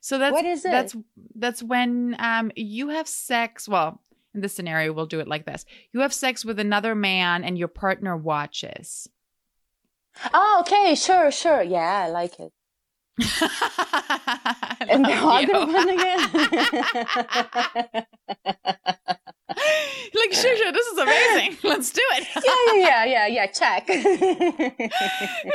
So 0.00 0.18
that's 0.18 0.32
What 0.32 0.44
is 0.44 0.64
it? 0.64 0.70
That's 0.70 0.96
that's 1.34 1.62
when 1.62 2.16
um 2.18 2.50
you 2.56 2.88
have 2.88 3.08
sex. 3.08 3.68
Well, 3.68 4.00
in 4.34 4.40
this 4.40 4.54
scenario, 4.54 4.92
we'll 4.92 5.06
do 5.06 5.20
it 5.20 5.28
like 5.28 5.46
this: 5.46 5.64
you 5.92 6.00
have 6.00 6.12
sex 6.12 6.44
with 6.44 6.58
another 6.58 6.94
man, 6.94 7.44
and 7.44 7.56
your 7.58 7.68
partner 7.68 8.16
watches. 8.16 9.08
Oh, 10.32 10.58
okay, 10.60 10.94
sure, 10.94 11.30
sure. 11.30 11.62
Yeah, 11.62 12.04
I 12.06 12.08
like 12.08 12.38
it. 12.40 12.52
And 14.88 15.04
the 15.04 15.12
other 15.12 15.66
one 15.66 15.88
again. 15.88 16.20
like, 20.14 20.32
sure, 20.32 20.56
sure, 20.56 20.72
this 20.72 20.86
is 20.86 20.98
amazing. 20.98 21.58
Let's 21.68 21.90
do 21.90 22.02
it. 22.12 22.28
yeah, 22.36 22.74
yeah, 22.74 23.04
yeah, 23.04 23.26
yeah, 23.26 23.26
yeah. 23.26 23.46
Check. 23.46 23.88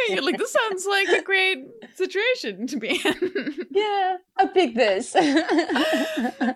You're 0.09 0.23
like, 0.23 0.37
this 0.37 0.51
sounds 0.51 0.85
like 0.87 1.07
a 1.09 1.21
great 1.23 1.65
situation 1.95 2.67
to 2.67 2.77
be 2.77 3.01
in. 3.03 3.65
yeah, 3.71 4.17
I 4.37 4.47
pick 4.47 4.75
this. 4.75 5.15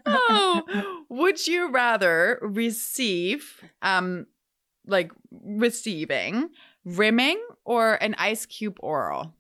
oh, 0.06 0.64
would 1.10 1.48
you 1.48 1.72
rather 1.72 2.40
receive, 2.42 3.64
um, 3.82 4.26
like 4.88 5.12
receiving 5.32 6.50
rimming 6.84 7.42
or 7.64 7.96
an 7.96 8.16
ice 8.18 8.46
cube 8.46 8.78
oral? 8.82 9.34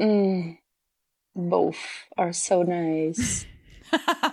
Mm, 0.00 0.58
both 1.34 1.78
are 2.16 2.32
so 2.32 2.62
nice. 2.62 3.46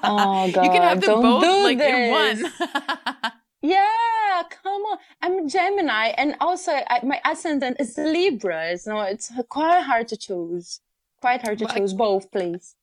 Oh, 0.08 0.45
you 0.47 0.51
can 0.54 0.82
have 0.82 0.99
God, 0.99 1.01
them 1.01 1.21
don't 1.21 1.41
both 1.41 1.63
like 1.63 1.80
in 1.80 2.12
one. 2.12 2.51
Yeah, 3.62 4.43
come 4.63 4.82
on. 4.84 4.97
I'm 5.23 5.47
Gemini, 5.49 6.10
and 6.17 6.36
also 6.39 6.71
I, 6.73 6.99
my 7.04 7.19
ascendant 7.25 7.78
is 7.80 7.97
Libra. 7.97 8.78
So 8.78 8.99
it's 9.01 9.32
quite 9.49 9.82
hard 9.82 10.08
to 10.10 10.17
choose. 10.17 10.82
Quite 11.21 11.41
hard 11.41 11.58
to 11.60 11.65
Well, 11.65 11.73
I- 11.73 11.80
choose 11.80 11.93
both, 11.93 12.30
please. 12.32 12.75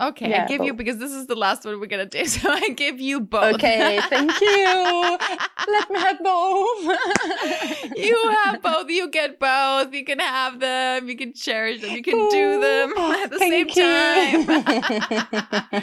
Okay, 0.00 0.26
I 0.26 0.28
Yeah, 0.28 0.46
give 0.46 0.64
you 0.64 0.72
because 0.72 0.96
this 0.96 1.12
is 1.12 1.26
the 1.26 1.34
last 1.34 1.64
one 1.64 1.78
we're 1.78 1.86
gonna 1.86 2.06
do. 2.06 2.24
So 2.30 2.50
I 2.50 2.70
give 2.70 3.00
you 3.00 3.20
both. 3.20 3.56
Okay, 3.56 4.00
thank 4.08 4.40
you. 4.40 5.18
Let 5.68 5.90
me 5.90 5.98
have 5.98 6.18
both. 6.22 6.84
you 7.96 8.34
have 8.44 8.62
both. 8.62 8.88
You 8.88 9.10
get 9.10 9.38
both. 9.38 9.92
You 9.92 10.04
can 10.04 10.20
have 10.20 10.60
them. 10.60 11.08
You 11.08 11.16
can 11.16 11.34
cherish 11.34 11.82
them. 11.82 11.90
You 11.90 12.02
can 12.02 12.28
do 12.30 12.60
them 12.60 12.96
at 12.96 13.30
the 13.30 13.38
same 13.38 13.68
thank 13.68 13.74
time. 13.74 14.48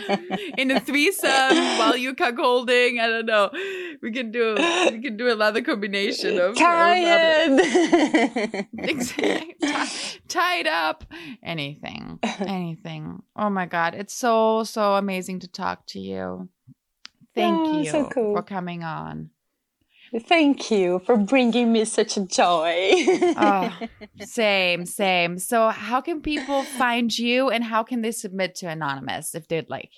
you. 0.10 0.54
In 0.58 0.72
a 0.72 0.80
threesome 0.80 1.78
while 1.78 1.96
you 1.96 2.16
cuckolding. 2.16 3.00
I 3.00 3.08
don't 3.08 3.26
know. 3.26 3.52
We 4.02 4.12
can 4.12 4.32
do. 4.32 4.56
a, 4.58 4.92
We 4.92 5.02
can 5.02 5.18
do 5.18 5.30
another 5.30 5.62
combination 5.62 6.40
of. 6.40 6.56
Tired. 6.58 7.60
Exactly. 8.78 9.56
tied 10.28 10.68
up, 10.68 11.04
anything, 11.44 12.20
anything. 12.40 13.24
Oh 13.36 13.50
my 13.50 13.66
God. 13.66 13.96
It's 13.96 14.14
so, 14.14 14.64
so 14.64 14.96
amazing 14.96 15.40
to 15.42 15.48
talk 15.48 15.86
to 15.88 16.00
you. 16.00 16.50
Thank 17.36 17.60
Oh, 17.60 17.80
you 17.82 17.90
so 17.90 18.10
cool. 18.10 18.36
for 18.36 18.44
coming 18.44 18.84
on. 18.84 19.30
Thank 20.22 20.72
you 20.72 21.00
for 21.06 21.18
bringing 21.18 21.74
me 21.74 21.84
such 21.84 22.16
a 22.18 22.26
joy. 22.26 22.74
Oh, 23.38 23.78
same, 24.22 24.86
same. 24.86 25.38
So, 25.38 25.68
how 25.70 26.00
can 26.00 26.22
people 26.22 26.64
find 26.64 27.16
you 27.18 27.50
and 27.50 27.62
how 27.64 27.84
can 27.84 28.02
they 28.02 28.12
submit 28.14 28.56
to 28.56 28.68
Anonymous 28.70 29.36
if 29.36 29.50
they'd 29.50 29.70
like? 29.70 29.92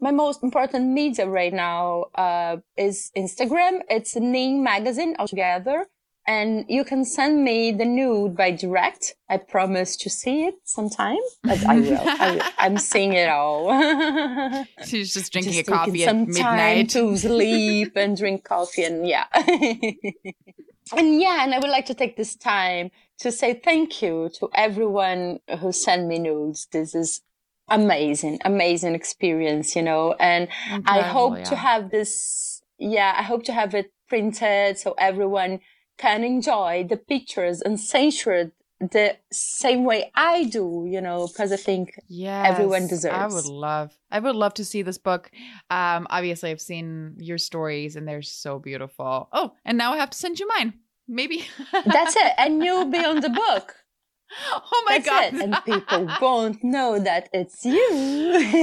My 0.00 0.10
most 0.10 0.42
important 0.42 0.88
media 0.88 1.28
right 1.28 1.52
now 1.52 2.06
uh, 2.14 2.56
is 2.76 3.10
Instagram. 3.16 3.80
It's 3.90 4.16
Nin 4.16 4.62
Magazine 4.62 5.14
altogether. 5.18 5.86
And 6.26 6.64
you 6.68 6.84
can 6.84 7.04
send 7.04 7.44
me 7.44 7.72
the 7.72 7.84
nude 7.84 8.36
by 8.36 8.52
direct. 8.52 9.16
I 9.28 9.38
promise 9.38 9.96
to 9.96 10.10
see 10.10 10.44
it 10.44 10.54
sometime, 10.64 11.18
but 11.42 11.64
I 11.66 11.80
will. 11.80 11.98
I, 12.00 12.52
I'm 12.58 12.78
seeing 12.78 13.14
it 13.14 13.28
all. 13.28 13.68
She's 14.86 15.12
just 15.12 15.32
drinking 15.32 15.54
Just 15.54 15.68
a 15.68 15.72
coffee 15.72 16.04
at 16.04 16.10
some 16.10 16.26
time 16.26 16.28
midnight. 16.28 16.90
to 16.90 17.16
sleep 17.16 17.92
and 17.96 18.16
drink 18.16 18.44
coffee 18.44 18.84
and 18.84 19.08
yeah. 19.08 19.24
and 20.96 21.20
yeah, 21.20 21.42
and 21.42 21.54
I 21.54 21.58
would 21.58 21.70
like 21.70 21.86
to 21.86 21.94
take 21.94 22.16
this 22.16 22.36
time 22.36 22.90
to 23.18 23.32
say 23.32 23.54
thank 23.54 24.00
you 24.00 24.30
to 24.38 24.48
everyone 24.54 25.40
who 25.58 25.72
sent 25.72 26.06
me 26.06 26.18
nudes. 26.18 26.68
This 26.70 26.94
is 26.94 27.22
amazing, 27.70 28.38
amazing 28.44 28.94
experience, 28.94 29.74
you 29.74 29.82
know, 29.82 30.14
and 30.20 30.48
I 30.68 30.74
Incredible, 30.74 31.10
hope 31.12 31.44
to 31.44 31.56
have 31.56 31.90
this, 31.90 32.62
yeah, 32.78 33.14
I 33.16 33.22
hope 33.22 33.44
to 33.44 33.52
have 33.52 33.74
it 33.74 33.92
printed 34.08 34.78
so 34.78 34.94
everyone 34.98 35.60
can 35.96 36.24
enjoy 36.24 36.86
the 36.88 36.96
pictures 36.96 37.60
and 37.62 37.78
censure 37.78 38.52
the 38.80 39.16
same 39.30 39.84
way 39.84 40.10
I 40.14 40.44
do, 40.44 40.86
you 40.88 41.00
know, 41.00 41.26
because 41.26 41.52
I 41.52 41.56
think 41.56 42.00
everyone 42.20 42.86
deserves. 42.86 43.04
It. 43.04 43.12
I 43.12 43.26
would 43.26 43.44
love. 43.44 43.96
I 44.10 44.18
would 44.18 44.34
love 44.34 44.54
to 44.54 44.64
see 44.64 44.80
this 44.80 44.96
book. 44.96 45.30
Um, 45.68 46.06
obviously, 46.08 46.50
I've 46.50 46.62
seen 46.62 47.16
your 47.18 47.36
stories, 47.36 47.96
and 47.96 48.08
they're 48.08 48.22
so 48.22 48.58
beautiful. 48.58 49.28
Oh, 49.32 49.52
and 49.66 49.76
now 49.76 49.92
I 49.92 49.98
have 49.98 50.10
to 50.10 50.18
send 50.18 50.40
you 50.40 50.48
mine. 50.48 50.74
Maybe 51.06 51.46
that's 51.72 52.16
it. 52.16 52.32
And 52.38 52.64
you'll 52.64 52.86
be 52.86 53.04
on 53.04 53.20
the 53.20 53.28
book. 53.48 53.74
oh 54.52 54.82
my 54.86 54.98
That's 54.98 55.06
god! 55.06 55.34
it. 55.34 55.42
And 55.42 55.56
people 55.64 56.08
won't 56.20 56.62
know 56.62 56.98
that 56.98 57.28
it's 57.32 57.64
you. 57.64 57.88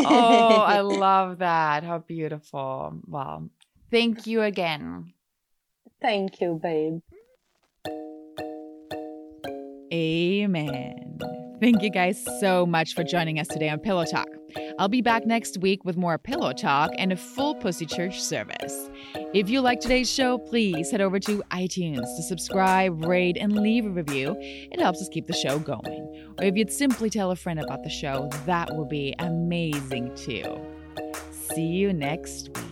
oh, 0.06 0.64
I 0.66 0.80
love 0.82 1.40
that. 1.40 1.84
How 1.84 2.00
beautiful. 2.00 3.00
Well, 3.08 3.50
thank 3.92 4.28
you 4.28 4.42
again. 4.42 5.14
Thank 6.02 6.42
you, 6.42 6.60
babe. 6.62 7.02
Amen. 9.92 11.20
Thank 11.60 11.82
you 11.82 11.90
guys 11.90 12.24
so 12.40 12.66
much 12.66 12.94
for 12.94 13.04
joining 13.04 13.40
us 13.40 13.48
today 13.48 13.70
on 13.70 13.80
Pillow 13.80 14.06
Talk. 14.06 14.28
I'll 14.78 14.90
be 14.90 15.02
back 15.02 15.26
next 15.26 15.58
week 15.58 15.84
with 15.84 15.98
more 15.98 16.18
Pillow 16.18 16.54
Talk 16.54 16.92
and 16.98 17.12
a 17.12 17.18
full 17.18 17.56
Pussy 17.56 17.86
Church 17.86 18.22
service. 18.22 18.90
If 19.34 19.50
you 19.50 19.60
like 19.60 19.82
today's 19.82 20.10
show, 20.10 20.38
please 20.38 20.90
head 20.90 21.02
over 21.02 21.20
to 21.20 21.44
iTunes 21.52 22.16
to 22.16 22.24
subscribe, 22.24 23.04
rate, 23.04 23.36
and 23.38 23.52
leave 23.52 23.86
a 23.86 23.90
review. 23.90 24.38
It 24.40 24.80
helps 24.80 25.02
us 25.02 25.10
keep 25.10 25.28
the 25.28 25.34
show 25.34 25.60
going. 25.60 26.34
Or 26.40 26.46
if 26.46 26.56
you'd 26.56 26.72
simply 26.72 27.10
tell 27.10 27.32
a 27.32 27.36
friend 27.36 27.60
about 27.60 27.84
the 27.84 27.90
show, 27.90 28.30
that 28.46 28.74
would 28.74 28.88
be 28.88 29.14
amazing 29.20 30.16
too. 30.16 30.58
See 31.32 31.66
you 31.66 31.92
next 31.92 32.58
week. 32.58 32.67